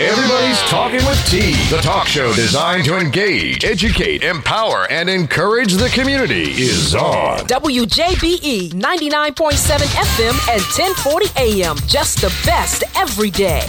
Everybody's 0.00 0.58
Talking 0.62 1.06
with 1.06 1.24
T, 1.26 1.52
the 1.70 1.80
talk 1.80 2.08
show 2.08 2.32
designed 2.34 2.84
to 2.86 2.98
engage, 2.98 3.64
educate, 3.64 4.24
empower, 4.24 4.90
and 4.90 5.08
encourage 5.08 5.74
the 5.74 5.88
community, 5.90 6.50
is 6.50 6.96
on. 6.96 7.38
WJBE 7.46 8.72
99.7 8.72 9.54
FM 9.78 10.52
and 10.52 10.62
1040 10.62 11.26
AM. 11.36 11.76
Just 11.86 12.20
the 12.20 12.34
best 12.44 12.82
every 12.96 13.30
day. 13.30 13.68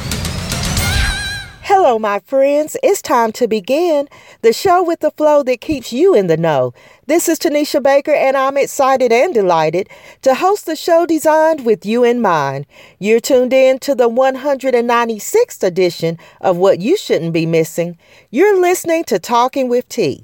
Hello, 1.68 1.98
my 1.98 2.20
friends. 2.20 2.78
It's 2.84 3.02
time 3.02 3.32
to 3.32 3.48
begin 3.48 4.08
the 4.44 4.54
show 4.54 4.84
with 4.84 5.00
the 5.00 5.10
flow 5.10 5.42
that 5.42 5.62
keeps 5.62 5.92
you 5.92 6.14
in 6.14 6.28
the 6.28 6.38
know. 6.38 6.76
This 7.08 7.28
is 7.28 7.40
Tanisha 7.40 7.82
Baker, 7.82 8.14
and 8.14 8.38
I'm 8.38 8.56
excited 8.56 9.12
and 9.12 9.34
delighted 9.34 9.90
to 10.22 10.36
host 10.36 10.68
the 10.68 10.76
show 10.76 11.08
designed 11.08 11.66
with 11.66 11.84
you 11.84 12.04
in 12.04 12.22
mind. 12.22 12.68
You're 13.00 13.20
tuned 13.20 13.52
in 13.52 13.80
to 13.80 13.96
the 13.96 14.08
196th 14.08 15.64
edition 15.64 16.20
of 16.40 16.56
What 16.56 16.82
You 16.82 16.96
Shouldn't 16.96 17.34
Be 17.34 17.48
Missing. 17.48 17.98
You're 18.30 18.62
listening 18.62 19.04
to 19.06 19.18
Talking 19.18 19.68
with 19.68 19.90
T. 19.90 20.24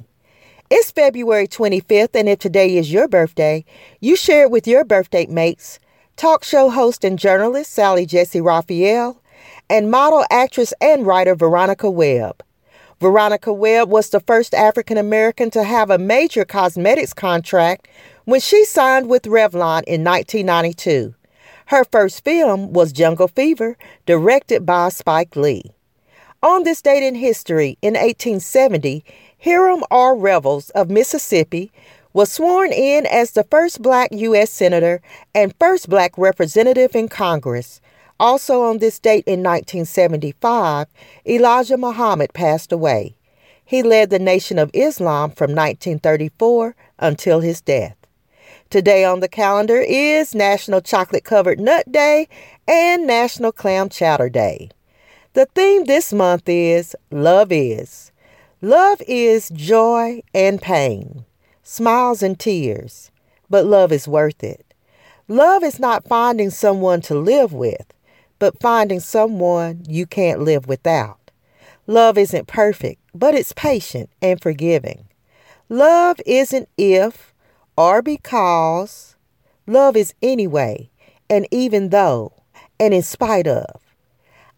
It's 0.70 0.92
February 0.92 1.48
25th, 1.48 2.14
and 2.14 2.30
if 2.30 2.38
today 2.38 2.78
is 2.78 2.94
your 2.94 3.08
birthday, 3.08 3.66
you 4.00 4.16
share 4.16 4.44
it 4.44 4.52
with 4.52 4.68
your 4.68 4.86
birthday 4.86 5.26
mates. 5.26 5.80
Talk 6.18 6.44
show 6.44 6.70
host 6.70 7.04
and 7.04 7.18
journalist 7.18 7.74
Sally 7.74 8.06
Jessy 8.06 8.42
Raphael 8.42 9.21
and 9.72 9.90
model, 9.90 10.26
actress, 10.30 10.74
and 10.82 11.08
writer 11.08 11.34
Veronica 11.34 11.90
Webb. 11.90 12.44
Veronica 13.00 13.54
Webb 13.54 13.90
was 13.90 14.10
the 14.10 14.20
first 14.20 14.54
African 14.54 14.98
American 14.98 15.50
to 15.50 15.64
have 15.64 15.90
a 15.90 15.98
major 15.98 16.46
cosmetics 16.46 17.14
contract 17.14 17.88
when 18.26 18.42
she 18.42 18.66
signed 18.66 19.10
with 19.10 19.24
Revlon 19.24 19.84
in 19.88 20.04
1992. 20.04 21.16
Her 21.68 21.86
first 21.86 22.24
film 22.24 22.74
was 22.74 22.92
Jungle 22.92 23.30
Fever, 23.30 23.78
directed 24.06 24.66
by 24.66 24.90
Spike 24.90 25.38
Lee. 25.38 25.72
On 26.44 26.64
this 26.64 26.82
date 26.82 27.08
in 27.08 27.16
history, 27.16 27.78
in 27.82 27.94
1870, 27.94 29.06
Hiram 29.44 29.84
R. 29.90 30.16
Revels 30.16 30.70
of 30.72 30.90
Mississippi 30.90 31.72
was 32.14 32.32
sworn 32.32 32.72
in 32.74 33.06
as 33.06 33.32
the 33.32 33.46
first 33.46 33.82
black 33.82 34.10
U.S. 34.12 34.52
Senator 34.52 35.02
and 35.34 35.56
first 35.60 35.90
black 35.90 36.18
representative 36.18 36.96
in 36.96 37.08
Congress. 37.08 37.81
Also, 38.22 38.62
on 38.62 38.78
this 38.78 39.00
date 39.00 39.24
in 39.26 39.42
1975, 39.42 40.86
Elijah 41.26 41.76
Muhammad 41.76 42.32
passed 42.36 42.72
away. 42.72 43.16
He 43.66 43.82
led 43.82 44.12
the 44.12 44.20
Nation 44.20 44.60
of 44.60 44.70
Islam 44.76 45.32
from 45.32 45.56
1934 45.56 46.76
until 47.00 47.40
his 47.40 47.62
death. 47.62 47.96
Today 48.70 49.04
on 49.04 49.22
the 49.22 49.28
calendar 49.28 49.80
is 49.80 50.36
National 50.36 50.82
Chocolate 50.82 51.24
Covered 51.24 51.60
Nut 51.60 51.92
Day 51.92 52.28
and 52.68 53.08
National 53.08 53.52
Clam 53.52 53.90
Chowder 53.90 54.30
Day. 54.30 54.70
The 55.34 55.48
theme 55.56 55.86
this 55.86 56.14
month 56.14 56.48
is 56.48 56.96
Love 57.10 57.52
Is. 57.52 58.12
Love 58.62 59.02
is 59.08 59.50
joy 59.50 60.22
and 60.32 60.62
pain, 60.62 61.26
smiles 61.64 62.22
and 62.22 62.40
tears, 62.40 63.10
but 63.50 63.66
love 63.66 63.92
is 63.92 64.08
worth 64.08 64.44
it. 64.44 64.76
Love 65.28 65.64
is 65.64 65.80
not 65.80 66.08
finding 66.08 66.52
someone 66.52 67.02
to 67.02 67.16
live 67.16 67.52
with 67.52 67.92
but 68.42 68.60
finding 68.60 69.00
someone 69.00 69.84
you 69.88 70.08
can't 70.08 70.42
live 70.42 70.68
without. 70.68 71.30
Love 71.86 72.18
isn't 72.18 72.48
perfect, 72.48 73.00
but 73.14 73.36
it's 73.36 73.54
patient 73.54 74.10
and 74.20 74.42
forgiving. 74.42 75.08
Love 75.70 76.20
isn't 76.26 76.68
if 76.76 77.36
or 77.78 78.02
because. 78.02 79.16
Love 79.68 79.96
is 79.96 80.16
anyway, 80.24 80.90
and 81.30 81.48
even 81.52 81.90
though, 81.90 82.34
and 82.80 82.96
in 82.96 83.04
spite 83.04 83.46
of. 83.46 83.80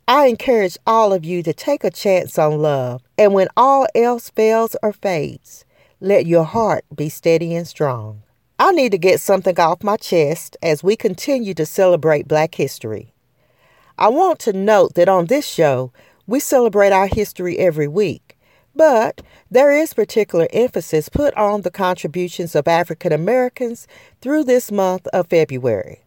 I 0.08 0.28
encourage 0.28 0.78
all 0.88 1.12
of 1.12 1.26
you 1.26 1.44
to 1.44 1.52
take 1.52 1.84
a 1.84 1.92
chance 1.92 2.40
on 2.40 2.62
love, 2.62 3.04
and 3.18 3.34
when 3.34 3.50
all 3.58 3.86
else 3.94 4.30
fails 4.30 4.78
or 4.82 4.94
fades, 4.94 5.66
let 6.00 6.26
your 6.26 6.46
heart 6.46 6.86
be 6.96 7.10
steady 7.10 7.54
and 7.54 7.68
strong. 7.68 8.24
I 8.58 8.72
need 8.72 8.94
to 8.94 8.98
get 8.98 9.20
something 9.20 9.60
off 9.60 9.84
my 9.84 9.98
chest 9.98 10.56
as 10.64 10.86
we 10.86 10.96
continue 10.96 11.54
to 11.56 11.66
celebrate 11.66 12.30
Black 12.30 12.56
History. 12.56 13.13
I 13.98 14.10
want 14.10 14.40
to 14.40 14.54
note 14.54 14.96
that 14.96 15.08
on 15.08 15.28
this 15.28 15.46
show, 15.46 15.92
we 16.26 16.40
celebrate 16.40 16.92
our 16.92 17.08
history 17.08 17.60
every 17.60 17.88
week, 17.88 18.38
but 18.76 19.22
there 19.52 19.72
is 19.72 19.94
particular 19.94 20.48
emphasis 20.52 21.10
put 21.10 21.34
on 21.36 21.62
the 21.62 21.70
contributions 21.70 22.56
of 22.56 22.68
African 22.68 23.12
Americans 23.12 23.88
through 24.20 24.46
this 24.46 24.72
month 24.72 25.06
of 25.14 25.28
February. 25.28 26.04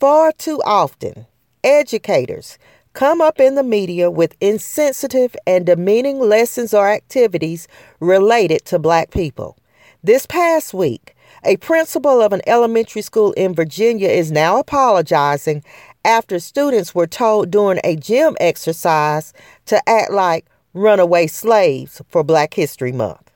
Far 0.00 0.32
too 0.32 0.60
often, 0.64 1.26
educators 1.62 2.58
come 2.94 3.20
up 3.20 3.38
in 3.38 3.54
the 3.54 3.62
media 3.62 4.10
with 4.10 4.34
insensitive 4.40 5.36
and 5.46 5.66
demeaning 5.66 6.18
lessons 6.18 6.74
or 6.74 6.90
activities 6.90 7.68
related 8.00 8.64
to 8.64 8.78
black 8.78 9.12
people. 9.12 9.56
This 10.02 10.26
past 10.26 10.74
week, 10.74 11.14
a 11.44 11.56
principal 11.58 12.20
of 12.20 12.32
an 12.32 12.40
elementary 12.46 13.02
school 13.02 13.32
in 13.32 13.54
Virginia 13.54 14.08
is 14.08 14.32
now 14.32 14.58
apologizing 14.58 15.62
after 16.08 16.38
students 16.38 16.94
were 16.94 17.06
told 17.06 17.50
during 17.50 17.78
a 17.84 17.94
gym 17.94 18.34
exercise 18.40 19.34
to 19.66 19.86
act 19.86 20.10
like 20.10 20.46
runaway 20.72 21.26
slaves 21.26 22.00
for 22.08 22.24
Black 22.24 22.54
History 22.54 22.92
Month. 22.92 23.30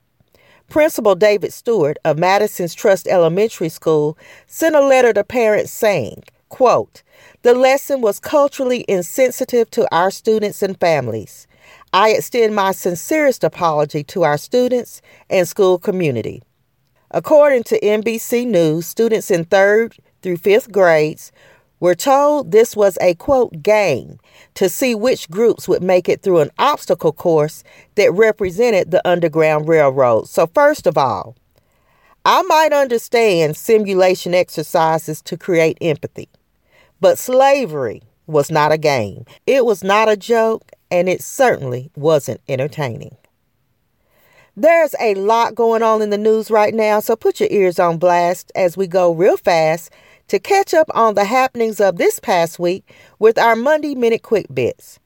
Principal 0.69 1.13
David 1.13 1.53
Stewart 1.53 1.99
of 2.03 2.17
Madison's 2.17 2.73
Trust 2.73 3.07
Elementary 3.07 3.69
School 3.69 4.17
sent 4.47 4.75
a 4.75 4.81
letter 4.81 5.13
to 5.13 5.23
parents 5.23 5.71
saying, 5.71 6.23
quote, 6.49 7.03
The 7.43 7.53
lesson 7.53 8.01
was 8.01 8.19
culturally 8.19 8.85
insensitive 8.87 9.69
to 9.71 9.87
our 9.93 10.09
students 10.09 10.63
and 10.63 10.79
families. 10.79 11.45
I 11.93 12.09
extend 12.09 12.55
my 12.55 12.71
sincerest 12.71 13.43
apology 13.43 14.03
to 14.05 14.23
our 14.23 14.39
students 14.39 14.99
and 15.29 15.47
school 15.47 15.77
community. 15.77 16.41
According 17.11 17.65
to 17.65 17.79
NBC 17.81 18.47
News, 18.47 18.87
students 18.87 19.29
in 19.29 19.45
third 19.45 19.95
through 20.23 20.37
fifth 20.37 20.71
grades 20.71 21.31
we're 21.83 21.95
told 21.95 22.53
this 22.53 22.77
was 22.77 22.97
a 23.01 23.13
quote 23.15 23.61
game 23.61 24.17
to 24.53 24.69
see 24.69 24.95
which 24.95 25.29
groups 25.29 25.67
would 25.67 25.83
make 25.83 26.07
it 26.07 26.21
through 26.21 26.39
an 26.39 26.49
obstacle 26.57 27.11
course 27.11 27.61
that 27.95 28.13
represented 28.13 28.89
the 28.89 29.05
Underground 29.05 29.67
Railroad. 29.67 30.29
So, 30.29 30.47
first 30.47 30.87
of 30.87 30.97
all, 30.97 31.35
I 32.23 32.41
might 32.43 32.71
understand 32.71 33.57
simulation 33.57 34.33
exercises 34.33 35.21
to 35.23 35.35
create 35.35 35.77
empathy, 35.81 36.29
but 37.01 37.19
slavery 37.19 38.01
was 38.27 38.49
not 38.49 38.71
a 38.71 38.77
game. 38.77 39.25
It 39.45 39.65
was 39.65 39.83
not 39.83 40.07
a 40.07 40.15
joke, 40.15 40.71
and 40.89 41.09
it 41.09 41.21
certainly 41.21 41.91
wasn't 41.97 42.39
entertaining. 42.47 43.17
There's 44.55 44.95
a 45.01 45.15
lot 45.15 45.53
going 45.53 45.83
on 45.83 46.01
in 46.01 46.11
the 46.11 46.17
news 46.17 46.49
right 46.49 46.73
now, 46.73 47.01
so 47.01 47.17
put 47.17 47.41
your 47.41 47.49
ears 47.51 47.77
on 47.77 47.97
blast 47.97 48.53
as 48.55 48.77
we 48.77 48.87
go 48.87 49.11
real 49.11 49.35
fast 49.35 49.91
to 50.33 50.39
catch 50.39 50.73
up 50.73 50.89
on 50.95 51.13
the 51.13 51.25
happenings 51.25 51.79
of 51.79 51.97
this 51.97 52.17
past 52.17 52.57
week 52.57 52.91
with 53.19 53.37
our 53.37 53.55
Monday 53.55 53.93
Minute 53.93 54.23
Quick 54.23 54.47
Bits. 54.51 54.99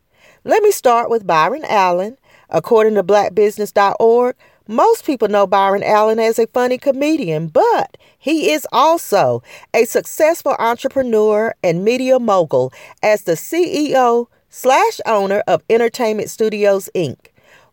Let 0.45 0.63
me 0.63 0.71
start 0.71 1.09
with 1.09 1.27
Byron 1.27 1.65
Allen. 1.67 2.17
According 2.49 2.95
to 2.95 3.03
blackbusiness.org, 3.03 4.38
most 4.69 5.05
people 5.05 5.27
know 5.27 5.45
Byron 5.45 5.83
Allen 5.83 6.17
as 6.17 6.39
a 6.39 6.47
funny 6.47 6.77
comedian, 6.77 7.49
but 7.49 7.97
he 8.17 8.51
is 8.53 8.65
also 8.71 9.43
a 9.73 9.83
successful 9.83 10.55
entrepreneur 10.59 11.53
and 11.61 11.83
media 11.83 12.19
mogul 12.19 12.71
as 13.03 13.23
the 13.23 13.33
CEO 13.33 14.27
slash 14.49 15.01
owner 15.05 15.44
of 15.45 15.61
Entertainment 15.69 16.29
Studios 16.29 16.89
Inc 16.95 17.17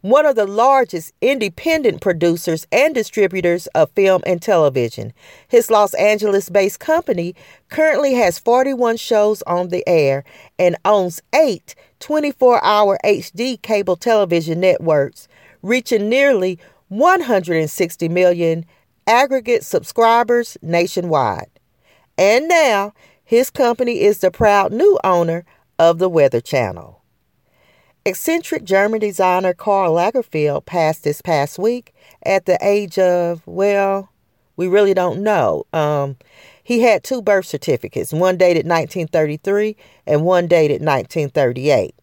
one 0.05 0.27
of 0.27 0.37
the 0.37 0.47
largest 0.47 1.15
independent 1.23 2.03
producers 2.03 2.67
and 2.71 2.95
distributors 2.95 3.67
of 3.69 3.91
film 3.93 4.21
and 4.27 4.43
television. 4.43 5.15
His 5.49 5.71
Los 5.71 5.95
Angeles 5.95 6.51
based 6.51 6.79
company 6.79 7.35
currently 7.71 8.13
has 8.13 8.39
41 8.39 8.99
shows 8.99 9.41
on 9.47 9.69
the 9.69 9.83
air 9.89 10.23
and 10.59 10.77
owns 10.85 11.23
eight 11.35 11.75
24 12.01 12.63
hour 12.63 12.99
HD 13.03 13.63
cable 13.63 13.97
television 13.97 14.61
networks, 14.61 15.27
reaching 15.63 16.11
nearly 16.11 16.59
160 16.89 18.07
million 18.11 18.67
aggregate 19.07 19.65
subscribers 19.65 20.59
nationwide. 20.61 21.49
And 22.19 22.47
now, 22.47 22.93
his 23.25 23.49
company 23.49 24.03
is 24.03 24.19
the 24.19 24.31
proud 24.31 24.71
new 24.71 24.99
owner 25.03 25.47
of 25.79 25.99
the 25.99 26.11
Weather 26.11 26.43
Channel. 26.43 27.01
Eccentric 28.07 28.65
German 28.65 29.01
designer 29.01 29.55
Karl 29.55 29.95
Lagerfeld 29.95 30.67
passed 30.67 31.05
this 31.05 31.23
past 31.23 31.59
week 31.59 31.95
at 32.23 32.45
the 32.45 32.59
age 32.61 32.99
of, 32.99 33.41
well, 33.47 34.11
we 34.57 34.69
really 34.69 34.93
don't 34.93 35.23
know. 35.23 35.65
Um, 35.73 36.19
he 36.63 36.83
had 36.83 37.03
two 37.03 37.23
birth 37.23 37.47
certificates, 37.47 38.13
one 38.13 38.37
dated 38.37 38.67
1933 38.67 39.75
and 40.07 40.23
one 40.23 40.47
dated 40.47 40.83
1938. 40.83 41.95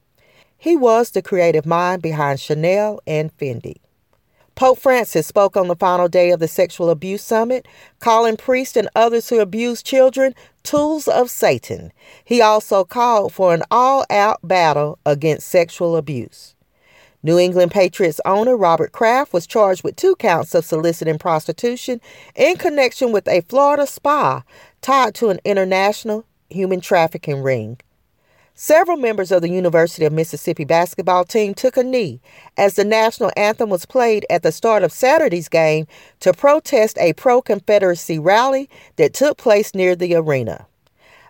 He 0.57 0.75
was 0.75 1.11
the 1.11 1.21
creative 1.21 1.67
mind 1.67 2.01
behind 2.01 2.39
Chanel 2.39 2.99
and 3.05 3.35
Fendi. 3.37 3.75
Pope 4.61 4.77
Francis 4.77 5.25
spoke 5.25 5.57
on 5.57 5.69
the 5.69 5.75
final 5.75 6.07
day 6.07 6.29
of 6.29 6.39
the 6.39 6.47
Sexual 6.47 6.91
Abuse 6.91 7.23
Summit, 7.23 7.67
calling 7.99 8.37
priests 8.37 8.77
and 8.77 8.87
others 8.95 9.27
who 9.27 9.39
abuse 9.39 9.81
children 9.81 10.35
tools 10.61 11.07
of 11.07 11.31
Satan. 11.31 11.91
He 12.23 12.41
also 12.41 12.83
called 12.83 13.33
for 13.33 13.55
an 13.55 13.63
all 13.71 14.05
out 14.11 14.37
battle 14.43 14.99
against 15.03 15.47
sexual 15.47 15.95
abuse. 15.95 16.53
New 17.23 17.39
England 17.39 17.71
Patriots 17.71 18.21
owner 18.23 18.55
Robert 18.55 18.91
Kraft 18.91 19.33
was 19.33 19.47
charged 19.47 19.83
with 19.83 19.95
two 19.95 20.15
counts 20.17 20.53
of 20.53 20.63
soliciting 20.63 21.17
prostitution 21.17 21.99
in 22.35 22.55
connection 22.55 23.11
with 23.11 23.27
a 23.27 23.41
Florida 23.41 23.87
spa 23.87 24.43
tied 24.79 25.15
to 25.15 25.29
an 25.29 25.39
international 25.43 26.23
human 26.51 26.81
trafficking 26.81 27.41
ring. 27.41 27.79
Several 28.63 28.95
members 28.95 29.31
of 29.31 29.41
the 29.41 29.49
University 29.49 30.05
of 30.05 30.13
Mississippi 30.13 30.65
basketball 30.65 31.25
team 31.25 31.55
took 31.55 31.77
a 31.77 31.83
knee 31.83 32.21
as 32.57 32.75
the 32.75 32.85
national 32.85 33.31
anthem 33.35 33.71
was 33.71 33.87
played 33.87 34.23
at 34.29 34.43
the 34.43 34.51
start 34.51 34.83
of 34.83 34.91
Saturday's 34.91 35.49
game 35.49 35.87
to 36.19 36.31
protest 36.31 36.95
a 36.99 37.13
pro 37.13 37.41
Confederacy 37.41 38.19
rally 38.19 38.69
that 38.97 39.15
took 39.15 39.39
place 39.39 39.73
near 39.73 39.95
the 39.95 40.13
arena. 40.13 40.67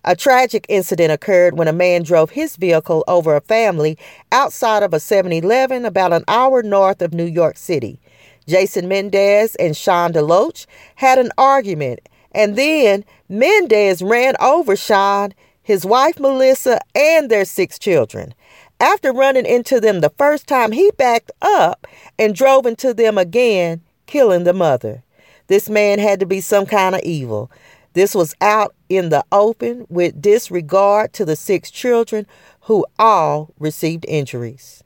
A 0.03 0.13
tragic 0.13 0.65
incident 0.67 1.13
occurred 1.13 1.57
when 1.57 1.69
a 1.69 1.73
man 1.73 2.03
drove 2.03 2.31
his 2.31 2.57
vehicle 2.57 3.05
over 3.07 3.37
a 3.37 3.39
family 3.39 3.97
outside 4.33 4.83
of 4.83 4.93
a 4.93 4.99
7 4.99 5.31
Eleven 5.31 5.85
about 5.85 6.11
an 6.11 6.25
hour 6.27 6.61
north 6.61 7.01
of 7.01 7.13
New 7.13 7.23
York 7.23 7.57
City. 7.57 7.97
Jason 8.45 8.89
Mendez 8.89 9.55
and 9.55 9.77
Sean 9.77 10.11
DeLoach 10.11 10.65
had 10.95 11.17
an 11.17 11.31
argument, 11.37 12.01
and 12.33 12.57
then 12.57 13.05
Mendez 13.29 14.01
ran 14.01 14.35
over 14.41 14.75
Sean 14.75 15.33
his 15.71 15.85
wife 15.85 16.19
Melissa, 16.19 16.81
and 16.93 17.31
their 17.31 17.45
six 17.45 17.79
children. 17.79 18.33
After 18.81 19.13
running 19.13 19.45
into 19.45 19.79
them 19.79 20.01
the 20.01 20.11
first 20.17 20.45
time, 20.45 20.73
he 20.73 20.91
backed 20.97 21.31
up 21.41 21.87
and 22.19 22.35
drove 22.35 22.65
into 22.65 22.93
them 22.93 23.17
again, 23.17 23.79
killing 24.05 24.43
the 24.43 24.51
mother. 24.51 25.01
This 25.47 25.69
man 25.69 25.97
had 25.97 26.19
to 26.19 26.25
be 26.25 26.41
some 26.41 26.65
kind 26.65 26.93
of 26.93 27.01
evil. 27.03 27.49
This 27.93 28.13
was 28.13 28.35
out 28.41 28.75
in 28.89 29.09
the 29.09 29.23
open 29.31 29.85
with 29.87 30.21
disregard 30.21 31.13
to 31.13 31.23
the 31.23 31.37
six 31.37 31.71
children 31.71 32.27
who 32.63 32.85
all 32.99 33.53
received 33.57 34.03
injuries. 34.09 34.83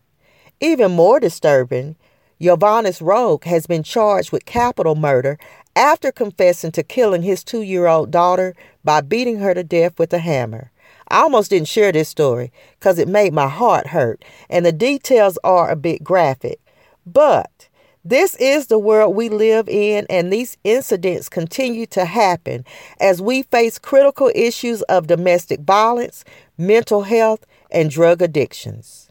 Even 0.59 0.91
more 0.91 1.19
disturbing, 1.19 1.95
Yovanis 2.39 3.01
Rogue 3.01 3.45
has 3.45 3.65
been 3.65 3.81
charged 3.81 4.31
with 4.31 4.45
capital 4.45 4.93
murder 4.93 5.39
after 5.75 6.11
confessing 6.11 6.71
to 6.73 6.83
killing 6.83 7.23
his 7.23 7.43
two 7.43 7.63
year 7.63 7.87
old 7.87 8.11
daughter 8.11 8.53
by 8.83 9.01
beating 9.01 9.39
her 9.39 9.55
to 9.55 9.63
death 9.63 9.97
with 9.97 10.13
a 10.13 10.19
hammer. 10.19 10.71
I 11.07 11.21
almost 11.21 11.49
didn't 11.51 11.67
share 11.67 11.91
this 11.91 12.09
story 12.09 12.51
because 12.79 12.99
it 12.99 13.07
made 13.07 13.33
my 13.33 13.47
heart 13.47 13.87
hurt, 13.87 14.23
and 14.49 14.65
the 14.65 14.71
details 14.71 15.37
are 15.43 15.69
a 15.69 15.75
bit 15.75 16.03
graphic. 16.03 16.59
But 17.05 17.69
this 18.03 18.35
is 18.35 18.67
the 18.67 18.77
world 18.77 19.15
we 19.15 19.29
live 19.29 19.67
in, 19.67 20.05
and 20.09 20.31
these 20.31 20.57
incidents 20.63 21.27
continue 21.27 21.87
to 21.87 22.05
happen 22.05 22.63
as 22.99 23.21
we 23.21 23.43
face 23.43 23.79
critical 23.79 24.31
issues 24.35 24.81
of 24.83 25.07
domestic 25.07 25.61
violence, 25.61 26.23
mental 26.57 27.01
health, 27.01 27.45
and 27.71 27.89
drug 27.89 28.21
addictions. 28.21 29.09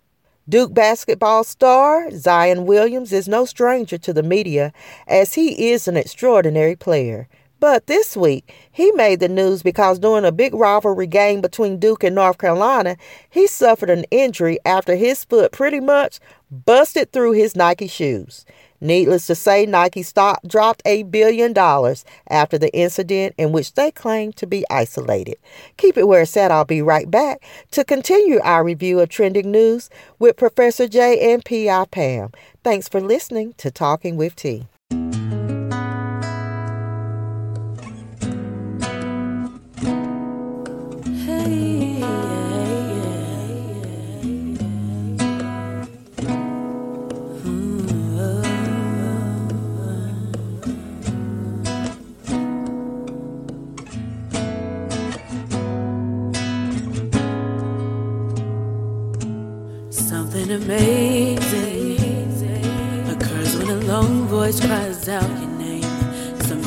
Duke 0.48 0.74
basketball 0.74 1.42
star 1.42 2.10
Zion 2.10 2.66
Williams 2.66 3.12
is 3.12 3.26
no 3.26 3.46
stranger 3.46 3.96
to 3.98 4.12
the 4.12 4.22
media 4.22 4.72
as 5.08 5.34
he 5.34 5.70
is 5.70 5.88
an 5.88 5.96
extraordinary 5.96 6.76
player. 6.76 7.28
But 7.64 7.86
this 7.86 8.14
week, 8.14 8.54
he 8.70 8.92
made 8.92 9.20
the 9.20 9.28
news 9.28 9.62
because 9.62 9.98
during 9.98 10.26
a 10.26 10.32
big 10.32 10.52
rivalry 10.52 11.06
game 11.06 11.40
between 11.40 11.78
Duke 11.78 12.04
and 12.04 12.14
North 12.14 12.36
Carolina, 12.36 12.98
he 13.30 13.46
suffered 13.46 13.88
an 13.88 14.04
injury 14.10 14.58
after 14.66 14.96
his 14.96 15.24
foot 15.24 15.50
pretty 15.52 15.80
much 15.80 16.20
busted 16.50 17.10
through 17.10 17.32
his 17.32 17.56
Nike 17.56 17.88
shoes. 17.88 18.44
Needless 18.82 19.26
to 19.28 19.34
say, 19.34 19.64
Nike 19.64 20.02
stock 20.02 20.40
dropped 20.46 20.82
a 20.84 21.04
billion 21.04 21.54
dollars 21.54 22.04
after 22.28 22.58
the 22.58 22.70
incident 22.76 23.34
in 23.38 23.50
which 23.50 23.72
they 23.72 23.90
claim 23.90 24.34
to 24.34 24.46
be 24.46 24.66
isolated. 24.68 25.36
Keep 25.78 25.96
it 25.96 26.06
where 26.06 26.20
it's 26.20 26.36
at. 26.36 26.50
I'll 26.50 26.66
be 26.66 26.82
right 26.82 27.10
back 27.10 27.42
to 27.70 27.82
continue 27.82 28.40
our 28.42 28.62
review 28.62 29.00
of 29.00 29.08
trending 29.08 29.50
news 29.50 29.88
with 30.18 30.36
Professor 30.36 30.86
J 30.86 31.32
and 31.32 31.42
P.I. 31.42 31.86
Pam. 31.86 32.30
Thanks 32.62 32.90
for 32.90 33.00
listening 33.00 33.54
to 33.54 33.70
Talking 33.70 34.18
with 34.18 34.36
T. 34.36 34.66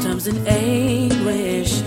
sometimes 0.07 0.27
in 0.27 0.48
anguish. 0.48 1.81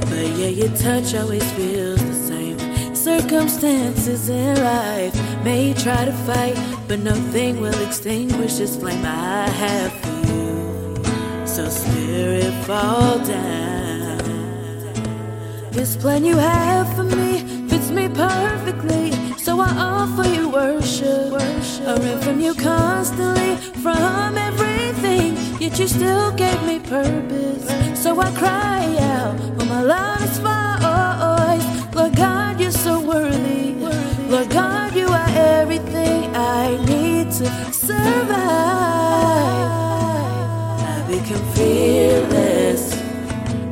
But 0.00 0.28
yeah, 0.38 0.48
your 0.48 0.74
touch 0.76 1.14
always 1.14 1.50
feels 1.52 2.02
the 2.04 2.14
same. 2.14 2.94
Circumstances 2.94 4.28
in 4.28 4.54
life 4.62 5.14
may 5.44 5.74
try 5.74 6.04
to 6.04 6.12
fight, 6.12 6.56
but 6.86 7.00
nothing 7.00 7.60
will 7.60 7.80
extinguish 7.86 8.56
this 8.56 8.76
flame 8.76 9.04
I 9.04 9.48
have 9.48 9.92
for 10.00 10.32
you. 10.32 11.46
So, 11.46 11.68
Spirit, 11.68 12.52
fall 12.64 13.18
down. 13.18 14.18
This 15.72 15.96
plan 15.96 16.24
you 16.24 16.36
have 16.36 16.94
for 16.94 17.04
me 17.04 17.68
fits 17.68 17.90
me 17.90 18.08
perfectly. 18.08 19.27
I 19.60 19.70
offer 19.78 20.28
you 20.28 20.48
worship. 20.48 21.32
Ran 21.32 22.18
from 22.20 22.40
you 22.40 22.54
constantly, 22.54 23.56
from 23.82 24.36
everything. 24.36 25.36
Yet 25.60 25.78
you 25.78 25.88
still 25.88 26.32
gave 26.32 26.62
me 26.64 26.78
purpose. 26.80 27.66
So 28.00 28.20
I 28.20 28.30
cry 28.32 28.96
out 29.00 29.38
when 29.56 29.68
my 29.68 29.82
loudest 29.82 30.40
voice. 30.42 31.94
Lord 31.94 32.14
God, 32.14 32.60
you're 32.60 32.70
so 32.70 33.00
worthy. 33.00 33.74
Lord 34.28 34.50
God, 34.50 34.94
you 34.94 35.08
are 35.08 35.28
everything 35.30 36.36
I 36.36 36.76
need 36.84 37.32
to 37.32 37.46
survive. 37.72 38.28
I 40.80 41.04
become 41.08 41.44
fearless 41.54 42.94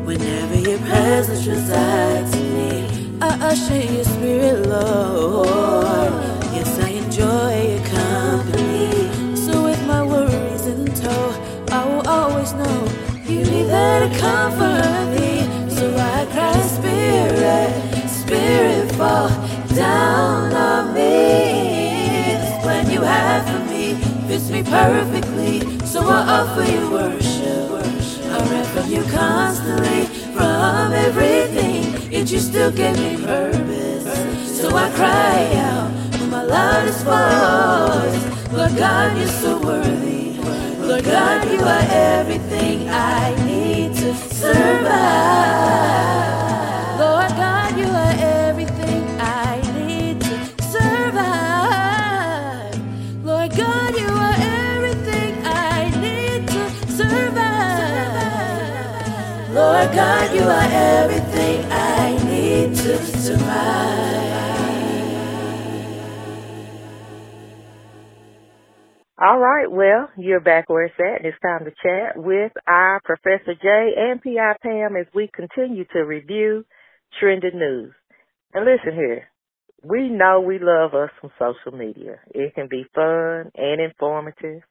whenever 0.05 0.56
your 0.56 0.79
presence 0.79 1.47
resides 1.47 2.35
in 2.35 2.55
me. 2.55 2.95
I 3.28 3.50
usher 3.50 3.81
your 3.81 4.05
spirit, 4.05 4.69
Lord. 4.69 6.12
Yes, 6.55 6.78
I 6.78 6.90
enjoy 6.90 7.52
your 7.73 7.84
company. 7.88 9.37
So 9.37 9.64
with 9.64 9.85
my 9.85 10.02
worries 10.04 10.66
in 10.66 10.85
tow, 10.95 11.35
I 11.73 11.85
will 11.88 12.09
always 12.09 12.52
know 12.52 12.78
you 13.26 13.40
be 13.45 13.62
there 13.64 14.09
to 14.09 14.18
comfort 14.21 15.18
me. 15.18 15.42
So 15.68 15.92
I 15.97 16.26
cry, 16.30 16.54
Spirit, 16.78 18.09
Spirit, 18.09 18.92
fall 18.92 19.28
down 19.75 20.52
on 20.52 20.95
me. 20.95 22.38
This 22.38 22.62
plan 22.62 22.88
you 22.90 23.00
have 23.02 23.42
for 23.50 23.73
me 23.73 23.95
fits 24.28 24.50
me 24.50 24.62
perfectly. 24.62 25.85
So 25.85 26.00
I 26.06 26.21
offer 26.38 26.62
you 26.62 26.90
worship. 26.92 27.56
I 28.28 28.62
from 28.64 28.92
you 28.92 29.02
constantly, 29.11 30.04
from 30.35 30.92
everything 30.92 31.75
Yet 32.16 32.30
you 32.32 32.38
still 32.40 32.70
gave 32.70 32.96
me 32.99 33.23
purpose. 33.23 34.58
So 34.58 34.75
I 34.75 34.88
cry 34.92 35.52
out 35.56 35.90
with 36.12 36.30
my 36.30 36.44
loudest 36.44 37.04
voice. 37.04 38.25
Lord 38.50 38.75
God, 38.75 39.18
you're 39.18 39.28
so 39.28 39.58
worthy. 39.61 40.32
Lord 40.80 41.04
God, 41.04 41.44
you 41.52 41.61
are 41.61 41.87
everything 41.90 42.88
I 42.88 43.35
need 43.44 43.96
to 43.96 44.14
survive. 44.14 44.56
Lord 46.99 47.32
God, 47.37 47.76
you 47.76 47.85
are 47.87 48.14
everything 48.49 49.20
I 49.20 49.61
need 49.76 50.18
to 50.23 50.38
survive. 50.73 51.61
Lord 53.26 53.54
God, 53.54 53.94
you 53.94 54.08
are 54.08 54.37
everything 54.73 55.44
I 55.44 55.90
need 56.00 56.49
to 56.49 56.70
survive. 56.96 57.37
Lord 59.52 59.92
God, 59.92 60.35
you 60.35 60.44
are 60.44 60.68
everything 60.73 61.70
I 61.70 61.86
All 69.26 69.40
right, 69.40 69.68
well, 69.68 70.09
you're 70.16 70.38
back 70.38 70.68
where 70.68 70.85
it's 70.85 70.95
at. 71.00 71.16
And 71.16 71.26
it's 71.26 71.40
time 71.42 71.64
to 71.64 71.73
chat 71.83 72.16
with 72.16 72.52
our 72.68 73.00
Professor 73.02 73.54
Jay 73.61 73.90
and 73.97 74.23
PI 74.23 74.54
Pam 74.62 74.95
as 74.95 75.06
we 75.16 75.28
continue 75.35 75.85
to 75.95 76.00
review 76.00 76.64
trending 77.18 77.59
news. 77.59 77.92
And 78.54 78.64
listen 78.64 78.95
here, 78.95 79.25
we 79.83 80.09
know 80.11 80.42
we 80.42 80.61
love 80.61 80.95
us 80.95 81.11
some 81.21 81.33
social 81.40 81.76
media. 81.76 82.21
It 82.33 82.54
can 82.54 82.68
be 82.71 82.85
fun 82.95 83.50
and 83.56 83.80
informative. 83.80 84.62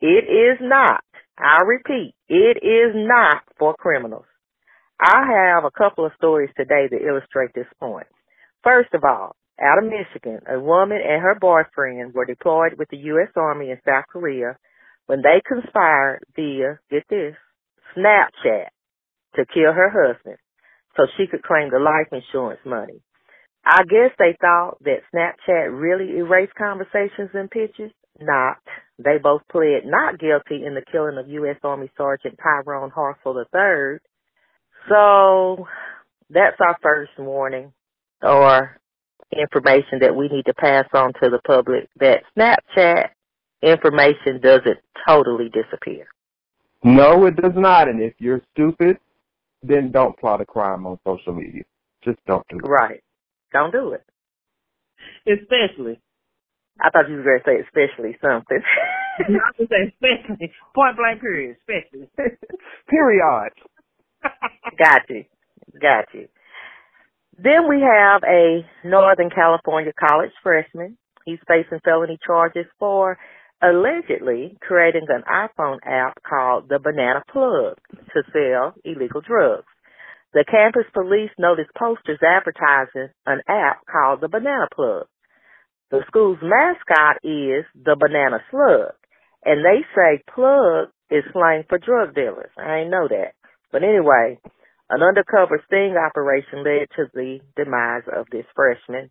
It 0.00 0.30
is 0.30 0.58
not. 0.60 1.02
I 1.36 1.62
repeat, 1.66 2.14
it 2.28 2.58
is 2.62 2.94
not 2.94 3.42
for 3.58 3.74
criminals. 3.74 4.26
I 5.00 5.24
have 5.26 5.64
a 5.64 5.76
couple 5.76 6.06
of 6.06 6.12
stories 6.18 6.50
today 6.56 6.86
that 6.88 7.04
illustrate 7.04 7.50
this 7.52 7.66
point. 7.80 8.06
First 8.62 8.94
of 8.94 9.02
all, 9.02 9.34
out 9.60 9.78
of 9.78 9.84
Michigan, 9.84 10.40
a 10.48 10.58
woman 10.58 10.98
and 10.98 11.22
her 11.22 11.36
boyfriend 11.38 12.14
were 12.14 12.24
deployed 12.24 12.74
with 12.78 12.88
the 12.90 12.96
U.S. 12.96 13.30
Army 13.36 13.70
in 13.70 13.78
South 13.84 14.04
Korea 14.10 14.56
when 15.06 15.22
they 15.22 15.42
conspired 15.46 16.20
via, 16.34 16.78
get 16.90 17.04
this, 17.10 17.34
Snapchat 17.96 18.68
to 19.36 19.44
kill 19.52 19.72
her 19.72 19.90
husband 19.90 20.36
so 20.96 21.04
she 21.16 21.26
could 21.26 21.42
claim 21.42 21.70
the 21.70 21.78
life 21.78 22.08
insurance 22.12 22.60
money. 22.64 23.02
I 23.64 23.82
guess 23.84 24.10
they 24.18 24.36
thought 24.40 24.82
that 24.82 25.02
Snapchat 25.14 25.70
really 25.70 26.18
erased 26.18 26.54
conversations 26.54 27.30
and 27.34 27.50
pictures. 27.50 27.92
Not. 28.20 28.58
They 28.98 29.18
both 29.22 29.42
pled 29.50 29.84
not 29.84 30.18
guilty 30.18 30.64
in 30.66 30.74
the 30.74 30.84
killing 30.90 31.16
of 31.18 31.28
U.S. 31.28 31.56
Army 31.64 31.90
Sergeant 31.96 32.38
Tyrone 32.42 32.90
Hassel 32.90 33.38
III. 33.38 33.98
So 34.88 35.66
that's 36.28 36.56
our 36.60 36.76
first 36.82 37.12
warning 37.18 37.72
or 38.22 38.80
information 39.38 40.00
that 40.00 40.14
we 40.14 40.28
need 40.28 40.46
to 40.46 40.54
pass 40.54 40.86
on 40.94 41.12
to 41.22 41.30
the 41.30 41.40
public 41.46 41.88
that 42.00 42.22
Snapchat 42.36 43.08
information 43.62 44.40
doesn't 44.42 44.78
totally 45.06 45.48
disappear. 45.50 46.06
No, 46.84 47.26
it 47.26 47.36
does 47.36 47.52
not. 47.54 47.88
And 47.88 48.02
if 48.02 48.14
you're 48.18 48.42
stupid, 48.52 48.98
then 49.62 49.92
don't 49.92 50.18
plot 50.18 50.40
a 50.40 50.46
crime 50.46 50.86
on 50.86 50.98
social 51.06 51.32
media. 51.32 51.62
Just 52.04 52.18
don't 52.26 52.46
do 52.48 52.58
it. 52.58 52.68
Right. 52.68 53.02
Don't 53.52 53.72
do 53.72 53.92
it. 53.92 54.04
Especially. 55.26 56.00
I 56.80 56.90
thought 56.90 57.08
you 57.08 57.16
were 57.16 57.22
going 57.22 57.40
to 57.40 57.44
say 57.44 57.60
especially 57.60 58.16
something. 58.20 58.58
I 59.18 59.30
was 59.30 59.40
going 59.58 59.58
to 59.58 59.66
say 59.68 59.94
especially. 59.94 60.52
Point 60.74 60.96
blank 60.96 61.20
period. 61.20 61.56
Especially. 61.60 62.08
Period. 62.88 63.52
Got 64.78 65.02
you. 65.08 65.24
Got 65.80 66.06
you. 66.14 66.28
Then 67.42 67.66
we 67.68 67.80
have 67.82 68.22
a 68.22 68.62
Northern 68.84 69.28
California 69.28 69.92
college 69.98 70.30
freshman. 70.44 70.96
He's 71.24 71.40
facing 71.48 71.80
felony 71.84 72.18
charges 72.24 72.66
for 72.78 73.18
allegedly 73.60 74.56
creating 74.60 75.06
an 75.08 75.22
iPhone 75.28 75.78
app 75.84 76.22
called 76.22 76.68
the 76.68 76.78
Banana 76.78 77.22
Plug 77.32 77.78
to 78.14 78.22
sell 78.32 78.74
illegal 78.84 79.22
drugs. 79.22 79.66
The 80.32 80.44
campus 80.48 80.86
police 80.94 81.30
noticed 81.36 81.70
posters 81.76 82.20
advertising 82.22 83.10
an 83.26 83.40
app 83.48 83.80
called 83.90 84.20
the 84.20 84.28
Banana 84.28 84.68
Plug. 84.72 85.06
The 85.90 86.04
school's 86.06 86.38
mascot 86.42 87.16
is 87.24 87.66
the 87.74 87.96
Banana 87.98 88.38
Slug, 88.50 88.94
and 89.44 89.64
they 89.64 89.82
say 89.96 90.22
plug 90.32 90.88
is 91.10 91.24
slang 91.32 91.64
for 91.68 91.78
drug 91.78 92.14
dealers. 92.14 92.50
I 92.56 92.78
ain't 92.78 92.90
know 92.90 93.08
that. 93.08 93.34
But 93.72 93.82
anyway, 93.82 94.38
an 94.92 95.02
undercover 95.02 95.60
sting 95.66 95.96
operation 95.96 96.62
led 96.62 96.86
to 96.96 97.10
the 97.14 97.40
demise 97.56 98.04
of 98.14 98.26
this 98.30 98.44
freshman, 98.54 99.10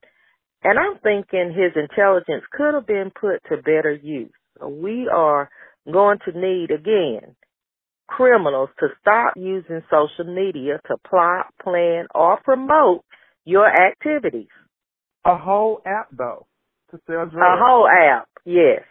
and 0.64 0.78
I'm 0.78 1.00
thinking 1.02 1.50
his 1.50 1.74
intelligence 1.76 2.44
could 2.52 2.76
have 2.76 2.86
been 2.86 3.12
put 3.20 3.42
to 3.50 3.58
better 3.58 3.92
use. 3.92 4.32
We 4.62 5.10
are 5.12 5.50
going 5.92 6.20
to 6.26 6.40
need 6.40 6.70
again 6.70 7.36
criminals 8.08 8.70
to 8.80 8.88
stop 9.00 9.34
using 9.38 9.82
social 9.90 10.32
media 10.32 10.80
to 10.88 10.98
plot, 11.10 11.48
plan, 11.64 12.06
or 12.14 12.38
promote 12.44 13.04
your 13.46 13.68
activities. 13.68 14.52
A 15.26 15.38
whole 15.38 15.82
app 15.86 16.10
though 16.16 16.46
to 16.92 17.00
sell 17.08 17.26
drugs. 17.26 17.36
A 17.36 17.58
whole 17.58 17.88
app, 17.88 18.28
yes. 18.46 18.84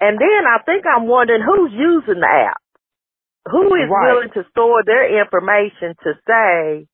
And 0.00 0.18
then 0.18 0.44
I 0.44 0.62
think 0.64 0.84
I'm 0.84 1.06
wondering 1.06 1.42
who's 1.42 1.72
using 1.72 2.20
the 2.20 2.28
app. 2.28 2.60
Who 3.50 3.74
is 3.76 3.88
Right. 3.90 4.12
willing 4.12 4.30
to 4.34 4.44
store 4.50 4.82
their 4.84 5.20
information 5.22 5.94
to 6.02 6.14
say, 6.26 6.86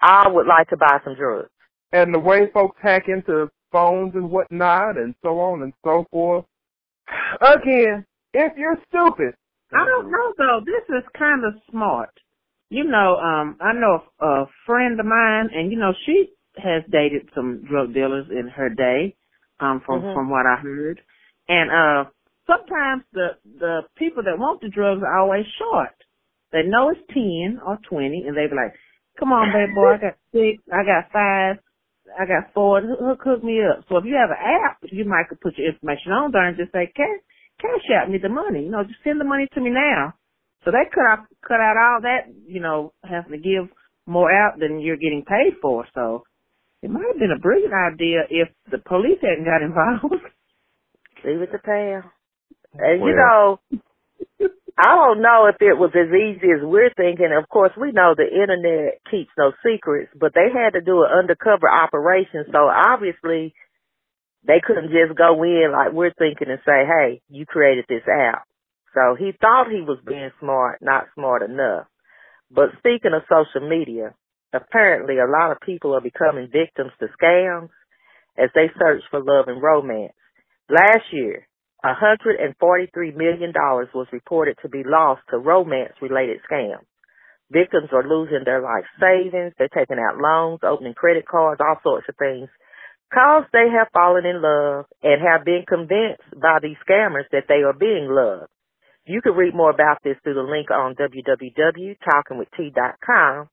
I 0.00 0.28
would 0.28 0.46
like 0.46 0.68
to 0.70 0.76
buy 0.76 1.00
some 1.04 1.14
drugs? 1.14 1.50
and 1.92 2.12
the 2.12 2.18
way 2.18 2.50
folks 2.52 2.76
hack 2.82 3.08
into 3.08 3.48
phones 3.70 4.14
and 4.16 4.28
whatnot 4.30 4.96
and 4.98 5.14
so 5.22 5.38
on 5.38 5.62
and 5.62 5.72
so 5.84 6.04
forth. 6.10 6.44
Again, 7.40 8.04
if 8.34 8.52
you're 8.56 8.76
stupid, 8.88 9.34
I 9.72 9.84
don't 9.84 10.10
know 10.10 10.34
though. 10.36 10.60
This 10.64 10.82
is 10.88 11.04
kind 11.16 11.44
of 11.44 11.54
smart. 11.70 12.10
You 12.70 12.84
know, 12.84 13.16
um, 13.16 13.56
I 13.60 13.72
know 13.72 14.02
a, 14.20 14.26
a 14.26 14.46
friend 14.66 14.98
of 14.98 15.06
mine, 15.06 15.50
and 15.54 15.70
you 15.70 15.78
know, 15.78 15.92
she 16.04 16.30
has 16.58 16.82
dated 16.90 17.28
some 17.34 17.64
drug 17.64 17.94
dealers 17.94 18.26
in 18.30 18.48
her 18.48 18.68
day, 18.68 19.14
um, 19.60 19.80
from 19.86 20.02
Mhm. 20.02 20.14
from 20.14 20.28
what 20.30 20.46
I 20.46 20.56
heard. 20.56 21.00
And 21.48 21.70
uh, 21.70 22.10
sometimes 22.46 23.02
the 23.12 23.38
the 23.58 23.82
people 23.96 24.22
that 24.24 24.38
want 24.38 24.60
the 24.60 24.68
drugs 24.68 25.02
are 25.02 25.18
always 25.20 25.46
short. 25.58 25.94
They 26.52 26.62
know 26.64 26.90
it's 26.90 27.02
ten 27.12 27.60
or 27.64 27.78
twenty, 27.88 28.24
and 28.26 28.36
they 28.36 28.46
be 28.46 28.56
like, 28.56 28.74
"Come 29.18 29.32
on, 29.32 29.52
baby 29.52 29.74
boy, 29.74 29.94
I 29.94 29.98
got 29.98 30.16
six, 30.32 30.62
I 30.72 30.82
got 30.86 31.12
five, 31.12 31.56
I 32.18 32.24
got 32.26 32.54
four. 32.54 32.80
Hook, 32.82 33.20
hook 33.24 33.44
me 33.44 33.60
up." 33.62 33.84
So 33.88 33.98
if 33.98 34.04
you 34.04 34.16
have 34.16 34.30
an 34.30 34.40
app, 34.40 34.78
you 34.90 35.04
might 35.04 35.28
could 35.28 35.40
put 35.40 35.58
your 35.58 35.68
information 35.68 36.12
on 36.12 36.32
there 36.32 36.46
and 36.48 36.56
just 36.56 36.72
say, 36.72 36.90
"Cash, 36.96 37.22
cash 37.60 37.86
out 37.98 38.10
me 38.10 38.18
the 38.18 38.30
money. 38.30 38.64
You 38.64 38.70
know, 38.70 38.84
just 38.84 39.02
send 39.04 39.20
the 39.20 39.28
money 39.28 39.48
to 39.54 39.60
me 39.60 39.70
now." 39.70 40.14
So 40.64 40.70
they 40.70 40.86
cut 40.90 41.06
out 41.06 41.26
cut 41.46 41.60
out 41.60 41.76
all 41.78 42.00
that, 42.02 42.32
you 42.46 42.60
know, 42.60 42.92
having 43.04 43.32
to 43.32 43.38
give 43.38 43.68
more 44.06 44.30
out 44.30 44.58
than 44.58 44.80
you're 44.80 44.96
getting 44.98 45.24
paid 45.26 45.58
for. 45.62 45.86
So 45.94 46.24
it 46.82 46.90
might 46.90 47.06
have 47.10 47.18
been 47.18 47.34
a 47.36 47.40
brilliant 47.40 47.74
idea 47.74 48.22
if 48.30 48.48
the 48.70 48.78
police 48.78 49.18
hadn't 49.22 49.44
got 49.44 49.62
involved. 49.66 50.24
Leave 51.24 51.42
it 51.42 51.52
to 51.52 51.58
Pam. 51.58 52.04
And 52.78 53.00
you 53.04 53.14
know, 53.16 53.58
I 54.78 54.94
don't 54.94 55.22
know 55.22 55.48
if 55.48 55.56
it 55.60 55.78
was 55.78 55.92
as 55.96 56.12
easy 56.12 56.52
as 56.52 56.60
we're 56.62 56.92
thinking. 56.96 57.32
Of 57.32 57.48
course, 57.48 57.72
we 57.80 57.92
know 57.92 58.14
the 58.14 58.28
internet 58.28 59.00
keeps 59.10 59.30
no 59.38 59.52
secrets, 59.64 60.12
but 60.18 60.34
they 60.34 60.52
had 60.52 60.74
to 60.74 60.80
do 60.80 61.02
an 61.02 61.10
undercover 61.16 61.68
operation, 61.68 62.44
so 62.52 62.68
obviously 62.68 63.54
they 64.46 64.60
couldn't 64.64 64.92
just 64.92 65.16
go 65.16 65.42
in 65.42 65.72
like 65.72 65.92
we're 65.92 66.12
thinking 66.18 66.50
and 66.50 66.60
say, 66.66 66.84
"Hey, 66.84 67.22
you 67.28 67.46
created 67.46 67.86
this 67.88 68.06
app." 68.06 68.44
So 68.94 69.14
he 69.14 69.32
thought 69.32 69.70
he 69.70 69.80
was 69.80 69.98
being 70.06 70.30
smart, 70.40 70.78
not 70.80 71.08
smart 71.14 71.42
enough. 71.42 71.86
But 72.50 72.76
speaking 72.78 73.12
of 73.12 73.22
social 73.28 73.68
media, 73.68 74.14
apparently 74.52 75.18
a 75.18 75.26
lot 75.26 75.52
of 75.52 75.60
people 75.60 75.94
are 75.94 76.00
becoming 76.00 76.48
victims 76.48 76.92
to 77.00 77.08
scams 77.20 77.70
as 78.38 78.50
they 78.54 78.70
search 78.78 79.02
for 79.10 79.20
love 79.20 79.48
and 79.48 79.62
romance. 79.62 80.14
Last 80.68 81.12
year, 81.12 81.46
$143 81.94 83.16
million 83.16 83.52
was 83.54 84.08
reported 84.12 84.56
to 84.62 84.68
be 84.68 84.82
lost 84.84 85.22
to 85.30 85.38
romance 85.38 85.94
related 86.00 86.40
scams. 86.50 86.84
Victims 87.50 87.90
are 87.92 88.08
losing 88.08 88.42
their 88.44 88.60
life 88.60 88.86
savings, 88.98 89.52
they're 89.58 89.68
taking 89.68 89.98
out 89.98 90.18
loans, 90.18 90.60
opening 90.64 90.94
credit 90.94 91.28
cards, 91.28 91.60
all 91.60 91.78
sorts 91.82 92.08
of 92.08 92.16
things, 92.16 92.48
cause 93.14 93.44
they 93.52 93.68
have 93.70 93.86
fallen 93.92 94.26
in 94.26 94.42
love 94.42 94.86
and 95.02 95.22
have 95.22 95.44
been 95.44 95.64
convinced 95.68 96.24
by 96.34 96.58
these 96.60 96.76
scammers 96.88 97.28
that 97.30 97.44
they 97.48 97.62
are 97.62 97.72
being 97.72 98.08
loved. 98.10 98.50
You 99.06 99.22
can 99.22 99.34
read 99.34 99.54
more 99.54 99.70
about 99.70 100.02
this 100.02 100.16
through 100.24 100.34
the 100.34 100.42
link 100.42 100.72
on 100.72 100.96
www.talkingwitht.com. 100.96 103.48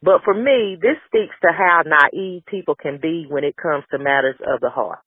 But 0.00 0.22
for 0.22 0.34
me, 0.34 0.76
this 0.80 0.96
speaks 1.06 1.34
to 1.42 1.50
how 1.50 1.82
naive 1.84 2.46
people 2.46 2.76
can 2.76 2.98
be 3.02 3.26
when 3.28 3.42
it 3.42 3.56
comes 3.56 3.82
to 3.90 3.98
matters 3.98 4.36
of 4.46 4.60
the 4.60 4.70
heart 4.70 5.00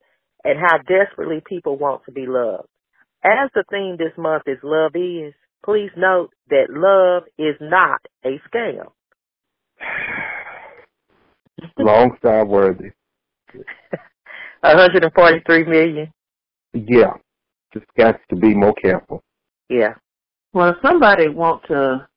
and 0.43 0.59
how 0.59 0.77
desperately 0.77 1.41
people 1.47 1.77
want 1.77 2.03
to 2.05 2.11
be 2.11 2.25
loved. 2.27 2.67
As 3.23 3.49
the 3.53 3.63
theme 3.69 3.97
this 3.97 4.17
month 4.17 4.43
is 4.47 4.57
love 4.63 4.95
is, 4.95 5.33
please 5.63 5.91
note 5.95 6.31
that 6.49 6.67
love 6.69 7.23
is 7.37 7.55
not 7.61 8.01
a 8.25 8.39
scam. 8.49 8.87
long 11.77 12.15
star 12.19 12.45
worthy. 12.45 12.89
143 14.61 15.63
million. 15.65 16.11
Yeah, 16.73 17.13
just 17.73 17.85
got 17.97 18.19
to 18.29 18.35
be 18.35 18.53
more 18.55 18.73
careful. 18.73 19.23
Yeah. 19.69 19.95
Well, 20.53 20.69
if 20.69 20.77
somebody 20.81 21.29
want 21.29 21.63
to 21.67 22.07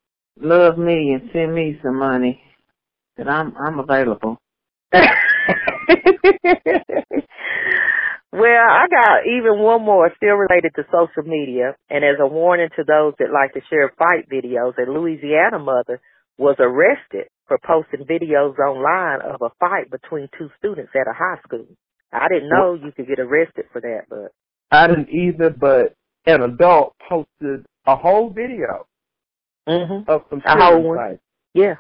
love 0.40 0.78
me 0.78 1.12
and 1.12 1.30
send 1.32 1.54
me 1.54 1.78
some 1.82 1.98
money, 1.98 2.42
then 3.16 3.28
I'm 3.28 3.54
I'm 3.56 3.78
available. 3.78 4.38
well, 8.34 8.66
I 8.68 8.86
got 8.90 9.26
even 9.26 9.62
one 9.62 9.82
more 9.84 10.10
still 10.16 10.34
related 10.34 10.72
to 10.76 10.84
social 10.90 11.22
media, 11.28 11.76
and 11.88 12.04
as 12.04 12.16
a 12.20 12.26
warning 12.26 12.68
to 12.76 12.84
those 12.84 13.14
that 13.18 13.32
like 13.32 13.54
to 13.54 13.60
share 13.70 13.92
fight 13.96 14.28
videos, 14.28 14.74
a 14.78 14.90
Louisiana 14.90 15.58
mother 15.60 16.00
was 16.36 16.56
arrested 16.58 17.28
for 17.46 17.58
posting 17.64 18.04
videos 18.06 18.58
online 18.58 19.20
of 19.22 19.40
a 19.40 19.50
fight 19.60 19.90
between 19.90 20.28
two 20.36 20.50
students 20.58 20.90
at 20.94 21.06
a 21.08 21.14
high 21.14 21.38
school. 21.46 21.66
I 22.12 22.26
didn't 22.28 22.48
know 22.48 22.74
you 22.74 22.90
could 22.92 23.06
get 23.06 23.20
arrested 23.20 23.66
for 23.72 23.80
that, 23.80 24.02
but 24.08 24.32
I 24.70 24.88
didn't 24.88 25.10
either, 25.10 25.50
but 25.50 25.94
an 26.26 26.42
adult 26.42 26.94
posted 27.08 27.66
a 27.86 27.94
whole 27.96 28.30
video 28.30 28.86
mhm. 29.68 30.08
of 30.08 30.22
some 30.30 30.42
A 30.44 30.56
whole 30.64 30.82
one? 30.82 30.98
fights. 30.98 31.22
Yeah. 31.54 31.74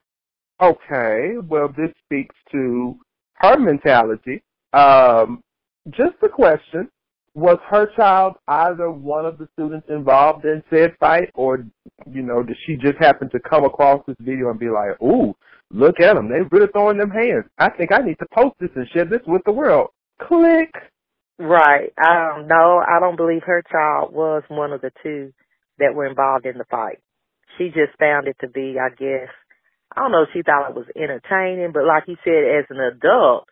Okay, 0.60 1.34
well, 1.48 1.68
this 1.68 1.90
speaks 2.04 2.36
to 2.52 2.96
her 3.34 3.58
mentality. 3.58 4.42
Um, 4.72 5.42
just 5.90 6.14
a 6.22 6.28
question. 6.28 6.88
was 7.34 7.58
her 7.68 7.86
child 7.96 8.34
either 8.46 8.90
one 8.90 9.26
of 9.26 9.38
the 9.38 9.48
students 9.54 9.86
involved 9.88 10.44
in 10.44 10.62
said 10.70 10.94
fight, 11.00 11.30
or 11.34 11.66
you 12.10 12.22
know, 12.22 12.42
did 12.42 12.56
she 12.64 12.76
just 12.76 12.96
happen 12.98 13.28
to 13.30 13.40
come 13.40 13.64
across 13.64 14.02
this 14.06 14.16
video 14.20 14.50
and 14.50 14.58
be 14.58 14.68
like, 14.68 15.00
"Ooh, 15.02 15.34
look 15.70 15.98
at 16.00 16.14
them! 16.14 16.28
They 16.28 16.42
really 16.50 16.68
throwing 16.72 16.98
them 16.98 17.10
hands. 17.10 17.46
I 17.58 17.70
think 17.70 17.92
I 17.92 17.98
need 17.98 18.18
to 18.20 18.26
post 18.32 18.54
this 18.60 18.70
and 18.76 18.88
share 18.90 19.04
this 19.04 19.22
with 19.26 19.42
the 19.44 19.52
world." 19.52 19.90
Click. 20.22 20.70
Right. 21.38 21.92
Um, 21.98 22.46
no, 22.46 22.80
I 22.86 23.00
don't 23.00 23.16
believe 23.16 23.42
her 23.44 23.62
child 23.70 24.14
was 24.14 24.44
one 24.48 24.72
of 24.72 24.80
the 24.80 24.92
two 25.02 25.32
that 25.78 25.94
were 25.94 26.06
involved 26.06 26.46
in 26.46 26.58
the 26.58 26.64
fight. 26.70 27.00
She 27.58 27.66
just 27.68 27.98
found 27.98 28.28
it 28.28 28.36
to 28.40 28.48
be, 28.48 28.76
I 28.78 28.90
guess, 28.90 29.28
I 29.96 30.00
don't 30.00 30.12
know 30.12 30.22
if 30.22 30.28
she 30.32 30.42
thought 30.42 30.70
it 30.70 30.76
was 30.76 30.86
entertaining, 30.94 31.72
but 31.72 31.84
like 31.84 32.04
you 32.06 32.16
said, 32.22 32.44
as 32.58 32.66
an 32.70 32.78
adult, 32.78 33.48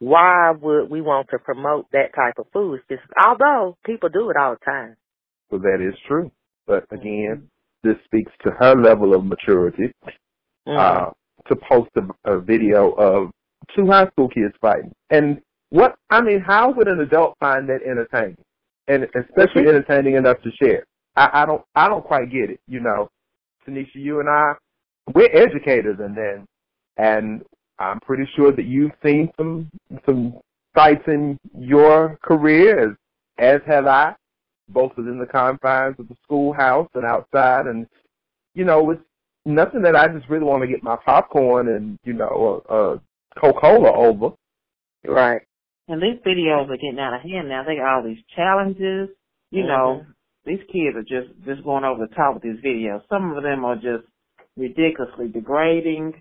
why 0.00 0.50
would 0.50 0.90
we 0.90 1.00
want 1.00 1.28
to 1.30 1.38
promote 1.38 1.86
that 1.92 2.14
type 2.14 2.34
of 2.38 2.46
foolishness? 2.52 3.00
Although 3.22 3.76
people 3.86 4.08
do 4.08 4.30
it 4.30 4.36
all 4.36 4.56
the 4.56 4.64
time. 4.64 4.96
Well, 5.50 5.60
that 5.60 5.80
is 5.80 5.94
true. 6.08 6.30
But 6.66 6.84
again, 6.90 7.48
this 7.84 7.96
speaks 8.04 8.32
to 8.42 8.50
her 8.58 8.74
level 8.74 9.14
of 9.14 9.24
maturity. 9.24 9.92
Mm-hmm. 10.68 10.76
Uh, 10.76 11.10
to 11.48 11.56
post 11.56 11.90
a, 11.96 12.30
a 12.32 12.40
video 12.40 12.90
of 12.92 13.30
two 13.74 13.86
high 13.86 14.06
school 14.08 14.28
kids 14.28 14.54
fighting. 14.60 14.92
And 15.10 15.40
what, 15.70 15.96
I 16.10 16.20
mean, 16.20 16.40
how 16.40 16.72
would 16.72 16.88
an 16.88 17.00
adult 17.00 17.36
find 17.38 17.68
that 17.68 17.80
entertaining? 17.82 18.36
And 18.88 19.04
especially 19.04 19.68
entertaining 19.68 20.16
enough 20.16 20.38
to 20.42 20.50
share? 20.62 20.84
I, 21.16 21.42
I 21.42 21.46
don't, 21.46 21.62
I 21.74 21.88
don't 21.88 22.04
quite 22.04 22.30
get 22.30 22.50
it. 22.50 22.60
You 22.66 22.80
know, 22.80 23.08
Tanisha, 23.66 23.94
you 23.94 24.20
and 24.20 24.28
I, 24.28 24.52
we're 25.14 25.30
educators 25.32 25.98
and 26.00 26.16
then, 26.16 26.46
and 26.96 27.42
I'm 27.80 27.98
pretty 28.00 28.28
sure 28.36 28.52
that 28.52 28.66
you've 28.66 28.92
seen 29.02 29.30
some 29.36 29.70
some 30.04 30.34
sites 30.76 31.02
in 31.06 31.38
your 31.58 32.18
career, 32.22 32.90
as 32.90 32.96
as 33.38 33.60
have 33.66 33.86
I, 33.86 34.14
both 34.68 34.92
within 34.96 35.18
the 35.18 35.26
confines 35.26 35.96
of 35.98 36.08
the 36.08 36.16
schoolhouse 36.22 36.88
and 36.94 37.04
outside. 37.04 37.66
And 37.66 37.86
you 38.54 38.64
know, 38.64 38.90
it's 38.90 39.02
nothing 39.46 39.82
that 39.82 39.96
I 39.96 40.08
just 40.08 40.28
really 40.28 40.44
want 40.44 40.62
to 40.62 40.68
get 40.68 40.82
my 40.82 40.96
popcorn 41.04 41.68
and 41.68 41.98
you 42.04 42.12
know 42.12 42.62
a, 42.68 42.74
a 42.74 43.00
Coca 43.40 43.60
Cola 43.60 43.92
over. 43.92 44.34
Right. 45.06 45.42
And 45.88 46.00
these 46.00 46.20
videos 46.24 46.68
are 46.68 46.76
getting 46.76 47.00
out 47.00 47.14
of 47.14 47.22
hand 47.22 47.48
now. 47.48 47.64
They 47.64 47.76
got 47.76 47.96
all 47.96 48.04
these 48.04 48.22
challenges. 48.36 49.08
You 49.50 49.64
know, 49.64 50.02
mm-hmm. 50.02 50.10
these 50.44 50.60
kids 50.70 50.96
are 50.96 51.02
just 51.02 51.34
just 51.46 51.64
going 51.64 51.84
over 51.84 52.06
the 52.06 52.14
top 52.14 52.34
with 52.34 52.42
these 52.42 52.62
videos. 52.64 53.02
Some 53.08 53.32
of 53.32 53.42
them 53.42 53.64
are 53.64 53.74
just 53.74 54.04
ridiculously 54.56 55.28
degrading, 55.28 56.20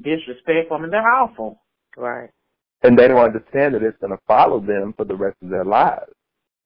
disrespectful. 0.00 0.76
I 0.76 0.80
mean, 0.80 0.90
they're 0.90 1.08
awful. 1.08 1.60
Right. 1.96 2.30
And 2.82 2.98
they 2.98 3.08
don't 3.08 3.18
understand 3.24 3.74
that 3.74 3.82
it's 3.82 3.98
going 4.00 4.12
to 4.12 4.22
follow 4.26 4.60
them 4.60 4.94
for 4.96 5.04
the 5.04 5.14
rest 5.14 5.36
of 5.42 5.50
their 5.50 5.64
lives. 5.64 6.12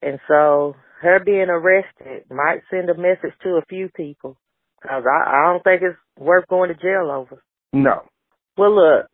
And 0.01 0.19
so 0.27 0.75
her 1.01 1.19
being 1.23 1.49
arrested 1.49 2.23
might 2.29 2.61
send 2.69 2.89
a 2.89 2.95
message 2.95 3.37
to 3.43 3.49
a 3.57 3.65
few 3.69 3.89
people. 3.95 4.37
Cause 4.81 5.03
I, 5.05 5.29
I 5.29 5.51
don't 5.51 5.63
think 5.63 5.81
it's 5.81 5.97
worth 6.19 6.47
going 6.47 6.69
to 6.69 6.75
jail 6.75 7.09
over. 7.11 7.41
No. 7.73 8.03
Well, 8.57 8.75
look, 8.75 9.07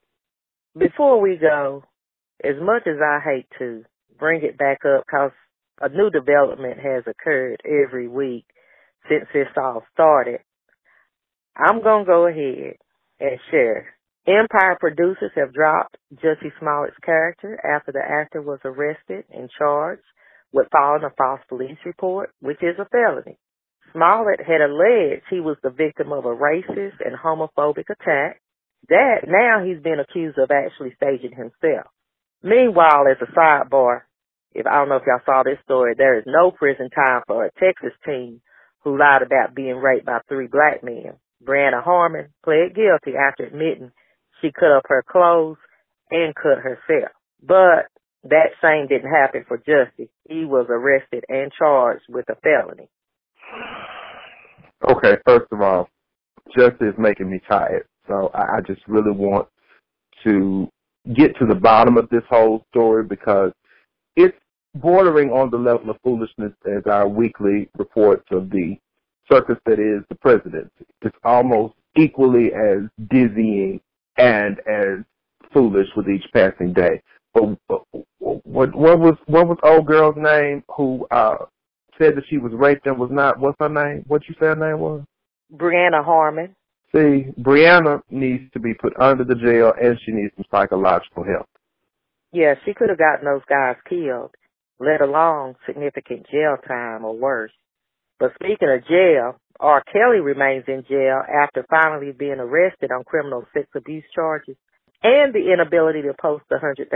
before 0.78 1.22
we 1.22 1.38
go, 1.38 1.84
as 2.44 2.56
much 2.62 2.84
as 2.86 2.98
I 3.02 3.20
hate 3.24 3.48
to 3.60 3.84
bring 4.20 4.44
it 4.44 4.58
back 4.58 4.80
up, 4.86 5.06
cause 5.10 5.32
a 5.82 5.90
new 5.90 6.10
development 6.10 6.80
has 6.80 7.04
occurred 7.08 7.62
every 7.66 8.08
week 8.08 8.46
since 9.10 9.26
this 9.34 9.48
all 9.58 9.84
started. 9.94 10.40
I'm 11.56 11.84
gonna 11.84 12.06
go 12.06 12.28
ahead 12.28 12.76
and 13.20 13.40
share. 13.52 13.96
Empire 14.26 14.78
producers 14.80 15.32
have 15.36 15.54
dropped 15.54 15.98
Jussie 16.16 16.54
Smollett's 16.58 16.96
character 17.04 17.60
after 17.60 17.92
the 17.92 18.00
actor 18.00 18.42
was 18.42 18.60
arrested 18.64 19.26
and 19.30 19.50
charged 19.58 20.04
with 20.54 20.70
filing 20.72 21.04
a 21.04 21.10
false 21.18 21.42
police 21.50 21.78
report, 21.86 22.30
which 22.40 22.64
is 22.64 22.80
a 22.80 22.86
felony. 22.86 23.38
Smollett 23.92 24.40
had 24.40 24.62
alleged 24.62 25.24
he 25.30 25.42
was 25.42 25.58
the 25.62 25.70
victim 25.70 26.14
of 26.14 26.24
a 26.24 26.34
racist 26.34 27.04
and 27.04 27.18
homophobic 27.20 27.90
attack. 27.90 28.40
That 28.88 29.28
now 29.28 29.64
he's 29.66 29.84
been 29.84 30.00
accused 30.00 30.38
of 30.38 30.52
actually 30.52 30.96
staging 30.96 31.36
himself. 31.36 31.88
Meanwhile, 32.42 33.08
as 33.12 33.18
a 33.22 33.32
sidebar, 33.32 34.02
if 34.54 34.66
I 34.66 34.76
don't 34.76 34.90
know 34.90 34.98
if 34.98 35.04
y'all 35.06 35.20
saw 35.26 35.44
this 35.44 35.60
story, 35.64 35.96
there 35.98 36.18
is 36.18 36.26
no 36.28 36.52
prison 36.52 36.90
time 36.90 37.24
for 37.28 37.46
a 37.46 37.52
Texas 37.60 37.98
teen 38.06 38.42
who 38.84 38.98
lied 38.98 39.22
about 39.22 39.56
being 39.56 39.78
raped 39.78 40.06
by 40.06 40.20
three 40.30 40.48
black 40.48 40.84
men. 40.84 41.16
Brianna 41.44 41.84
Harmon 41.84 42.30
pled 42.44 42.76
guilty 42.76 43.18
after 43.18 43.46
admitting 43.46 43.92
she 44.44 44.52
cut 44.52 44.72
up 44.72 44.84
her 44.88 45.04
clothes 45.10 45.58
and 46.12 46.36
cut 46.36 46.60
herself. 46.60 47.12
But 47.42 47.88
that 48.24 48.52
same 48.62 48.88
didn't 48.88 49.12
happen 49.12 49.46
for 49.48 49.58
Jussie. 49.58 50.10
He 50.30 50.46
was 50.46 50.68
arrested 50.70 51.24
and 51.30 51.52
charged 51.58 52.06
with 52.10 52.26
a 52.30 52.36
felony. 52.36 52.90
Okay, 54.90 55.18
first 55.26 55.52
of 55.52 55.62
all, 55.62 55.90
Jussie 56.56 56.90
is 56.90 56.96
making 56.98 57.30
me 57.30 57.42
tired. 57.50 57.86
So 58.08 58.32
I, 58.34 58.58
I 58.58 58.62
just 58.62 58.82
really 58.88 59.12
want 59.12 59.48
to 60.24 60.70
get 61.16 61.38
to 61.40 61.46
the 61.46 61.56
bottom 61.56 61.98
of 61.98 62.10
this 62.10 62.24
whole 62.30 62.66
story 62.70 63.04
because 63.04 63.52
it's 64.16 64.38
bordering 64.76 65.30
on 65.30 65.50
the 65.50 65.58
level 65.58 65.90
of 65.90 65.98
foolishness 66.04 66.54
as 66.66 66.84
our 66.86 67.08
weekly 67.08 67.70
reports 67.78 68.26
of 68.32 68.50
the 68.50 68.78
circus 69.32 69.58
that 69.66 69.80
is 69.80 70.04
the 70.10 70.16
presidency. 70.16 70.86
It's 71.02 71.16
almost 71.24 71.76
equally 71.96 72.52
as 72.54 72.90
dizzying 73.10 73.82
and 74.18 74.60
as 74.68 75.04
foolish 75.54 75.88
with 75.96 76.08
each 76.10 76.26
passing 76.34 76.74
day. 76.74 77.02
But 77.34 77.58
what 78.20 78.76
what 78.76 79.00
was 79.00 79.16
what 79.26 79.48
was 79.48 79.58
old 79.64 79.88
girl's 79.88 80.16
name 80.18 80.64
who 80.76 81.08
uh 81.12 81.38
said 81.98 82.16
that 82.16 82.24
she 82.30 82.38
was 82.38 82.52
raped 82.54 82.86
and 82.86 82.98
was 82.98 83.10
not 83.12 83.40
what's 83.40 83.58
her 83.60 83.70
name? 83.70 84.04
What 84.08 84.28
you 84.28 84.36
said 84.40 84.58
her 84.58 84.72
name 84.72 84.80
was? 84.80 85.04
Brianna 85.56 86.04
Harmon. 86.04 86.56
See, 86.96 87.26
Brianna 87.42 88.02
needs 88.12 88.52
to 88.54 88.60
be 88.60 88.74
put 88.76 88.94
under 89.00 89.24
the 89.24 89.36
jail 89.36 89.74
and 89.82 90.00
she 90.06 90.12
needs 90.12 90.34
some 90.36 90.46
psychological 90.52 91.24
help. 91.24 91.48
Yeah, 92.32 92.56
she 92.66 92.74
could 92.74 92.90
have 92.90 93.00
gotten 93.00 93.26
those 93.26 93.42
guys 93.50 93.76
killed, 93.88 94.32
let 94.80 95.02
alone 95.02 95.56
significant 95.66 96.28
jail 96.32 96.58
time 96.68 97.04
or 97.04 97.16
worse. 97.16 97.52
But 98.20 98.34
speaking 98.36 98.70
of 98.70 98.88
jail, 98.88 99.40
R. 99.60 99.84
Kelly 99.92 100.20
remains 100.20 100.66
in 100.68 100.84
jail 100.90 101.22
after 101.22 101.66
finally 101.70 102.12
being 102.12 102.40
arrested 102.40 102.92
on 102.92 103.04
criminal 103.04 103.46
sex 103.54 103.68
abuse 103.76 104.04
charges 104.14 104.58
and 105.04 105.34
the 105.34 105.52
inability 105.52 106.02
to 106.02 106.14
post 106.20 106.44
the 106.50 106.56
$100,000 106.56 106.88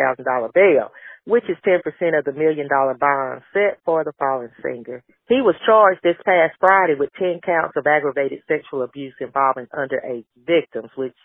bail, 0.53 0.89
which 1.25 1.43
is 1.49 1.57
10% 1.67 1.83
of 2.17 2.23
the 2.23 2.31
million 2.31 2.67
dollar 2.67 2.95
bond 2.95 3.41
set 3.53 3.79
for 3.83 4.03
the 4.03 4.13
fallen 4.17 4.49
singer. 4.63 5.03
He 5.27 5.41
was 5.43 5.55
charged 5.65 5.99
this 6.01 6.15
past 6.25 6.55
Friday 6.59 6.95
with 6.97 7.09
10 7.19 7.41
counts 7.45 7.75
of 7.75 7.85
aggravated 7.85 8.39
sexual 8.47 8.83
abuse 8.83 9.13
involving 9.19 9.67
underage 9.75 10.25
victims, 10.35 10.89
which 10.95 11.15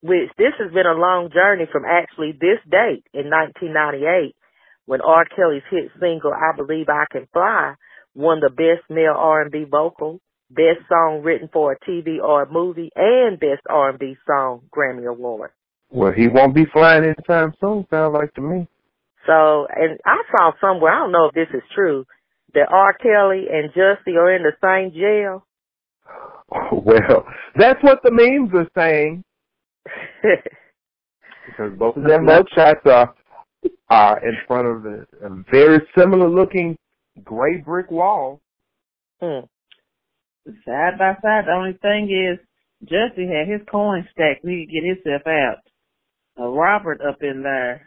which 0.00 0.30
this 0.38 0.54
has 0.58 0.72
been 0.72 0.86
a 0.86 0.94
long 0.94 1.28
journey 1.34 1.66
from 1.70 1.84
actually 1.84 2.30
this 2.32 2.62
date 2.70 3.02
in 3.12 3.28
1998 3.28 4.34
when 4.86 5.00
R. 5.02 5.26
Kelly's 5.36 5.66
hit 5.70 5.90
single 6.00 6.32
I 6.32 6.56
Believe 6.56 6.88
I 6.88 7.04
Can 7.10 7.26
Fly 7.32 7.74
won 8.14 8.40
the 8.40 8.48
best 8.48 8.88
male 8.88 9.14
R&B 9.16 9.64
vocal, 9.70 10.20
best 10.50 10.86
song 10.88 11.22
written 11.22 11.48
for 11.52 11.72
a 11.72 11.90
TV 11.90 12.18
or 12.22 12.42
a 12.42 12.52
movie, 12.52 12.90
and 12.94 13.38
best 13.38 13.62
R&B 13.68 14.16
song 14.26 14.62
Grammy 14.70 15.06
Award. 15.06 15.50
Well, 15.90 16.12
he 16.12 16.28
won't 16.28 16.54
be 16.54 16.66
flying 16.72 17.04
anytime 17.04 17.54
soon, 17.60 17.86
sounds 17.90 18.14
like 18.14 18.34
to 18.34 18.40
me. 18.40 18.68
So, 19.26 19.66
and 19.74 19.98
I 20.04 20.22
saw 20.30 20.52
somewhere, 20.60 20.92
I 20.92 20.98
don't 21.00 21.12
know 21.12 21.26
if 21.26 21.34
this 21.34 21.54
is 21.54 21.62
true, 21.74 22.06
that 22.54 22.68
R. 22.70 22.94
Kelly 22.94 23.46
and 23.50 23.72
Jussie 23.72 24.16
are 24.16 24.34
in 24.34 24.42
the 24.42 24.52
same 24.62 24.92
jail. 24.92 25.44
Well, 26.72 27.26
that's 27.56 27.82
what 27.82 28.02
the 28.02 28.10
memes 28.10 28.50
are 28.54 28.70
saying. 28.74 29.22
because 31.48 31.72
both 31.78 31.96
of 31.96 32.04
their 32.04 32.20
mugshots 32.20 32.86
are 32.86 33.14
are 33.90 34.26
in 34.26 34.36
front 34.46 34.66
of 34.66 34.86
a, 34.86 35.26
a 35.26 35.42
very 35.50 35.80
similar 35.96 36.28
looking 36.28 36.76
gray 37.24 37.58
brick 37.58 37.90
wall. 37.90 38.40
Hmm. 39.20 39.40
Side 40.46 40.98
by 40.98 41.14
side, 41.22 41.44
the 41.46 41.52
only 41.52 41.78
thing 41.82 42.08
is, 42.08 42.38
Jussie 42.88 43.28
had 43.28 43.48
his 43.48 43.66
coin 43.70 44.06
stacked. 44.12 44.46
He 44.46 44.64
could 44.64 44.72
get 44.72 44.84
himself 44.84 45.26
out. 45.26 45.58
Uh, 46.38 46.48
Robert 46.48 47.00
up 47.00 47.18
in 47.22 47.42
there, 47.42 47.86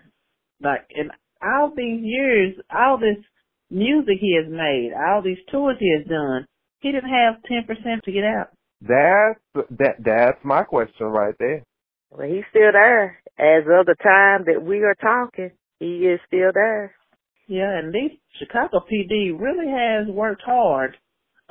like 0.61 0.85
in 0.89 1.09
all 1.41 1.71
these 1.75 2.01
years, 2.03 2.55
all 2.69 2.97
this 2.97 3.23
music 3.69 4.17
he 4.19 4.37
has 4.41 4.51
made, 4.51 4.91
all 4.93 5.21
these 5.21 5.37
tours 5.51 5.77
he 5.79 5.95
has 5.97 6.05
done, 6.07 6.45
he 6.81 6.91
didn't 6.91 7.09
have 7.09 7.41
ten 7.43 7.63
percent 7.65 8.03
to 8.03 8.11
get 8.11 8.23
out. 8.23 8.49
That's 8.81 9.67
that. 9.71 9.95
That's 10.03 10.43
my 10.43 10.63
question 10.63 11.07
right 11.07 11.35
there. 11.39 11.63
Well, 12.09 12.27
he's 12.27 12.43
still 12.49 12.71
there. 12.73 13.21
As 13.39 13.63
of 13.63 13.85
the 13.85 13.95
time 14.03 14.43
that 14.45 14.61
we 14.61 14.83
are 14.83 14.95
talking, 14.95 15.51
he 15.79 16.05
is 16.05 16.19
still 16.27 16.51
there. 16.53 16.93
Yeah, 17.47 17.79
and 17.79 17.93
these 17.93 18.11
Chicago 18.39 18.79
PD 18.91 19.37
really 19.39 19.67
has 19.67 20.07
worked 20.13 20.41
hard. 20.45 20.97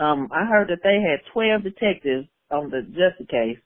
Um, 0.01 0.29
I 0.33 0.47
heard 0.47 0.69
that 0.69 0.83
they 0.83 0.97
had 0.97 1.21
12 1.33 1.63
detectives 1.63 2.27
on 2.51 2.71
the 2.71 2.81
Jussie 2.81 3.29
case. 3.29 3.59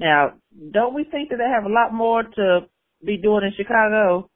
Now, 0.00 0.32
don't 0.72 0.94
we 0.94 1.04
think 1.04 1.30
that 1.30 1.36
they 1.38 1.48
have 1.48 1.64
a 1.64 1.72
lot 1.72 1.94
more 1.94 2.22
to 2.22 2.66
be 3.04 3.16
doing 3.16 3.44
in 3.44 3.52
Chicago? 3.56 4.28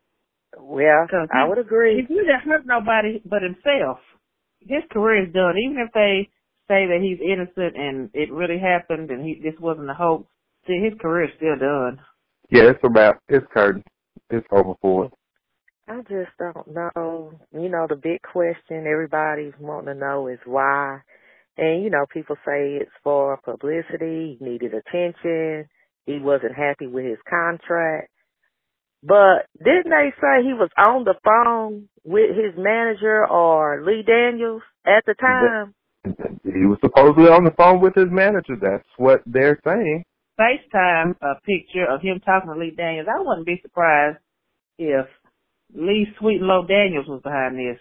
Well, 0.59 1.07
I 1.33 1.49
would 1.49 1.59
agree. 1.59 1.97
He 2.09 2.15
didn't 2.15 2.41
hurt 2.45 2.67
nobody 2.67 3.21
but 3.25 3.43
himself. 3.43 3.99
His 4.61 4.83
career 4.91 5.27
is 5.27 5.33
done. 5.33 5.55
Even 5.59 5.79
if 5.79 5.93
they 5.93 6.29
say 6.69 6.87
that 6.87 7.01
he's 7.03 7.19
innocent 7.21 7.77
and 7.77 8.11
it 8.15 8.33
really 8.33 8.59
happened 8.59 9.11
and 9.11 9.25
he 9.25 9.41
this 9.43 9.59
wasn't 9.61 9.91
a 9.91 9.95
hoax, 9.95 10.27
see 10.67 10.81
his 10.83 10.99
career 11.01 11.25
is 11.25 11.31
still 11.37 11.57
done. 11.59 12.01
Yeah, 12.51 12.71
it's 12.71 12.85
about 12.85 13.17
it's 13.29 13.47
curtain. 13.53 13.85
It's 14.31 14.47
over 14.51 14.75
for 14.81 15.07
it. 15.07 15.13
I 15.89 16.01
just 16.03 16.31
don't 16.39 16.69
know. 16.69 17.33
You 17.53 17.69
know, 17.69 17.87
the 17.89 17.97
big 17.97 18.23
question 18.23 18.87
everybody's 18.87 19.55
wanting 19.59 19.95
to 19.95 20.01
know 20.01 20.29
is 20.29 20.39
why. 20.45 21.01
And 21.61 21.85
you 21.85 21.90
know, 21.90 22.07
people 22.11 22.37
say 22.37 22.81
it's 22.81 22.90
for 23.05 23.38
publicity. 23.44 24.38
He 24.40 24.44
needed 24.44 24.73
attention. 24.73 25.68
He 26.07 26.18
wasn't 26.18 26.57
happy 26.57 26.87
with 26.87 27.05
his 27.05 27.18
contract. 27.29 28.09
But 29.03 29.44
didn't 29.62 29.92
they 29.92 30.11
say 30.20 30.42
he 30.42 30.55
was 30.55 30.70
on 30.79 31.05
the 31.05 31.14
phone 31.23 31.88
with 32.03 32.31
his 32.31 32.57
manager 32.57 33.29
or 33.29 33.85
Lee 33.85 34.03
Daniels 34.03 34.62
at 34.87 35.05
the 35.07 35.14
time? 35.14 35.75
He 36.44 36.64
was 36.64 36.79
supposedly 36.81 37.29
on 37.29 37.44
the 37.44 37.53
phone 37.53 37.81
with 37.81 37.94
his 37.94 38.09
manager. 38.11 38.57
That's 38.61 38.88
what 38.96 39.20
they're 39.27 39.61
saying. 39.62 40.05
FaceTime 40.40 41.14
a 41.20 41.35
picture 41.44 41.85
of 41.85 42.01
him 42.01 42.20
talking 42.25 42.51
to 42.51 42.59
Lee 42.59 42.73
Daniels. 42.75 43.09
I 43.11 43.20
wouldn't 43.20 43.46
be 43.46 43.61
surprised 43.61 44.16
if 44.79 45.07
Lee 45.75 46.07
Sweet 46.18 46.40
and 46.40 46.46
Low 46.46 46.66
Daniels 46.66 47.07
was 47.07 47.20
behind 47.23 47.59
this. 47.59 47.79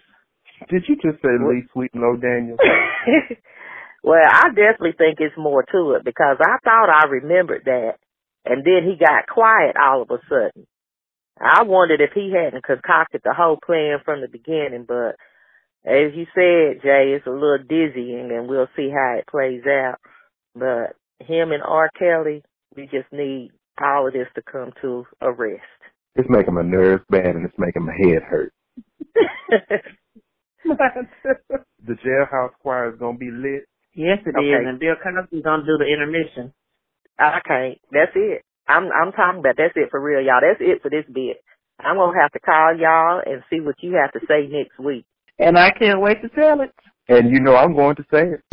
Did 0.69 0.83
you 0.89 0.95
just 0.95 1.21
say 1.21 1.31
Lee 1.39 1.63
Sweet 1.71 1.91
and 1.93 2.03
Low 2.03 2.17
Daniels? 2.17 2.59
well, 4.03 4.21
I 4.29 4.49
definitely 4.49 4.93
think 4.97 5.19
it's 5.19 5.37
more 5.37 5.63
to 5.63 5.93
it 5.97 6.05
because 6.05 6.37
I 6.39 6.57
thought 6.63 6.89
I 6.89 7.07
remembered 7.07 7.63
that, 7.65 7.93
and 8.45 8.63
then 8.63 8.89
he 8.89 8.97
got 8.97 9.27
quiet 9.27 9.75
all 9.81 10.01
of 10.01 10.11
a 10.11 10.19
sudden. 10.29 10.67
I 11.39 11.63
wondered 11.63 12.01
if 12.01 12.11
he 12.13 12.33
hadn't 12.33 12.63
concocted 12.65 13.21
the 13.23 13.33
whole 13.33 13.57
plan 13.65 13.99
from 14.03 14.21
the 14.21 14.27
beginning, 14.27 14.85
but 14.87 15.15
as 15.85 16.13
you 16.13 16.25
said, 16.35 16.81
Jay, 16.81 17.13
it's 17.15 17.25
a 17.25 17.31
little 17.31 17.59
dizzying 17.59 18.31
and 18.31 18.49
we'll 18.49 18.67
see 18.75 18.89
how 18.89 19.15
it 19.17 19.27
plays 19.27 19.63
out. 19.65 19.99
But 20.53 20.97
him 21.25 21.51
and 21.53 21.63
R. 21.63 21.89
Kelly, 21.97 22.43
we 22.75 22.83
just 22.83 23.11
need 23.13 23.51
all 23.81 24.07
of 24.07 24.13
this 24.13 24.27
to 24.35 24.41
come 24.41 24.71
to 24.81 25.05
a 25.21 25.31
rest. 25.31 25.63
It's 26.15 26.29
making 26.29 26.55
my 26.55 26.63
nerves 26.63 27.03
bad 27.09 27.35
and 27.35 27.45
it's 27.45 27.57
making 27.57 27.85
my 27.85 27.93
head 27.93 28.23
hurt. 28.23 28.53
the 30.65 31.93
jailhouse 32.05 32.51
choir 32.61 32.91
is 32.93 32.99
gonna 32.99 33.17
be 33.17 33.31
lit. 33.31 33.65
Yes, 33.93 34.19
it 34.25 34.35
okay. 34.35 34.45
is, 34.45 34.67
and 34.67 34.79
Bill 34.79 34.95
Cosby's 35.01 35.43
gonna 35.43 35.65
do 35.65 35.77
the 35.77 35.85
intermission. 35.85 36.53
Okay. 37.19 37.79
That's 37.91 38.11
it. 38.15 38.43
I'm 38.67 38.89
I'm 38.91 39.11
talking 39.11 39.39
about 39.39 39.57
that's 39.57 39.73
it 39.75 39.89
for 39.91 39.99
real, 39.99 40.21
y'all. 40.21 40.41
That's 40.41 40.61
it 40.61 40.81
for 40.81 40.89
this 40.89 41.05
bit. 41.11 41.43
I'm 41.79 41.97
gonna 41.97 42.19
have 42.21 42.31
to 42.33 42.39
call 42.39 42.75
y'all 42.77 43.21
and 43.25 43.43
see 43.49 43.61
what 43.61 43.75
you 43.81 43.97
have 44.01 44.11
to 44.13 44.19
say 44.27 44.47
next 44.47 44.79
week. 44.79 45.05
And 45.39 45.57
I 45.57 45.71
can't 45.71 46.01
wait 46.01 46.21
to 46.21 46.29
tell 46.29 46.61
it. 46.61 46.71
And 47.07 47.31
you 47.31 47.39
know 47.39 47.55
I'm 47.55 47.73
going 47.73 47.95
to 47.95 48.05
say 48.11 48.33
it. 48.33 48.43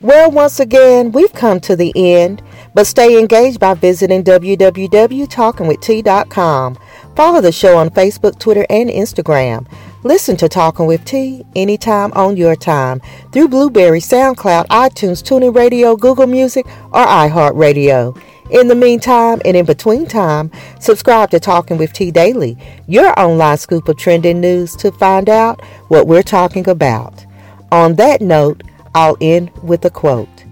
Well, 0.00 0.30
once 0.30 0.60
again, 0.60 1.12
we've 1.12 1.32
come 1.32 1.60
to 1.60 1.74
the 1.74 1.90
end, 1.96 2.42
but 2.74 2.86
stay 2.86 3.18
engaged 3.18 3.58
by 3.58 3.72
visiting 3.72 4.22
www.talkingwitht.com. 4.22 6.78
Follow 7.16 7.40
the 7.40 7.52
show 7.52 7.76
on 7.76 7.90
Facebook, 7.90 8.40
Twitter, 8.40 8.66
and 8.68 8.90
Instagram. 8.90 9.68
Listen 10.02 10.36
to 10.36 10.48
Talking 10.48 10.86
with 10.86 11.04
T 11.04 11.44
anytime 11.54 12.12
on 12.14 12.36
your 12.36 12.56
time 12.56 13.00
through 13.30 13.48
Blubrry, 13.48 14.00
SoundCloud, 14.00 14.66
iTunes, 14.66 15.22
TuneIn 15.22 15.54
Radio, 15.54 15.94
Google 15.94 16.26
Music, 16.26 16.66
or 16.66 17.06
iHeartRadio. 17.06 18.20
In 18.50 18.66
the 18.66 18.74
meantime 18.74 19.40
and 19.44 19.56
in 19.56 19.64
between 19.64 20.06
time, 20.06 20.50
subscribe 20.80 21.30
to 21.30 21.38
Talking 21.38 21.78
with 21.78 21.92
T 21.92 22.10
Daily, 22.10 22.58
your 22.88 23.18
online 23.18 23.58
scoop 23.58 23.88
of 23.88 23.96
trending 23.96 24.40
news 24.40 24.74
to 24.76 24.90
find 24.90 25.28
out 25.28 25.64
what 25.86 26.08
we're 26.08 26.22
talking 26.22 26.68
about. 26.68 27.24
On 27.70 27.94
that 27.94 28.22
note, 28.22 28.64
I'll 28.92 29.16
end 29.20 29.52
with 29.62 29.84
a 29.84 29.90
quote. 29.90 30.44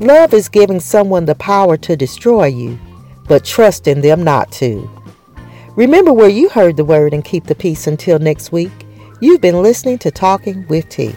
Love 0.00 0.32
is 0.32 0.48
giving 0.48 0.80
someone 0.80 1.26
the 1.26 1.34
power 1.34 1.76
to 1.76 1.96
destroy 1.96 2.46
you, 2.46 2.78
but 3.28 3.44
trust 3.44 3.86
in 3.86 4.00
them 4.00 4.24
not 4.24 4.50
to. 4.52 4.90
Remember 5.78 6.12
where 6.12 6.28
you 6.28 6.48
heard 6.48 6.76
the 6.76 6.84
word 6.84 7.14
and 7.14 7.24
keep 7.24 7.44
the 7.44 7.54
peace 7.54 7.86
until 7.86 8.18
next 8.18 8.50
week. 8.50 8.72
You've 9.20 9.40
been 9.40 9.62
listening 9.62 9.98
to 9.98 10.10
Talking 10.10 10.66
with 10.66 10.88
T. 10.88 11.14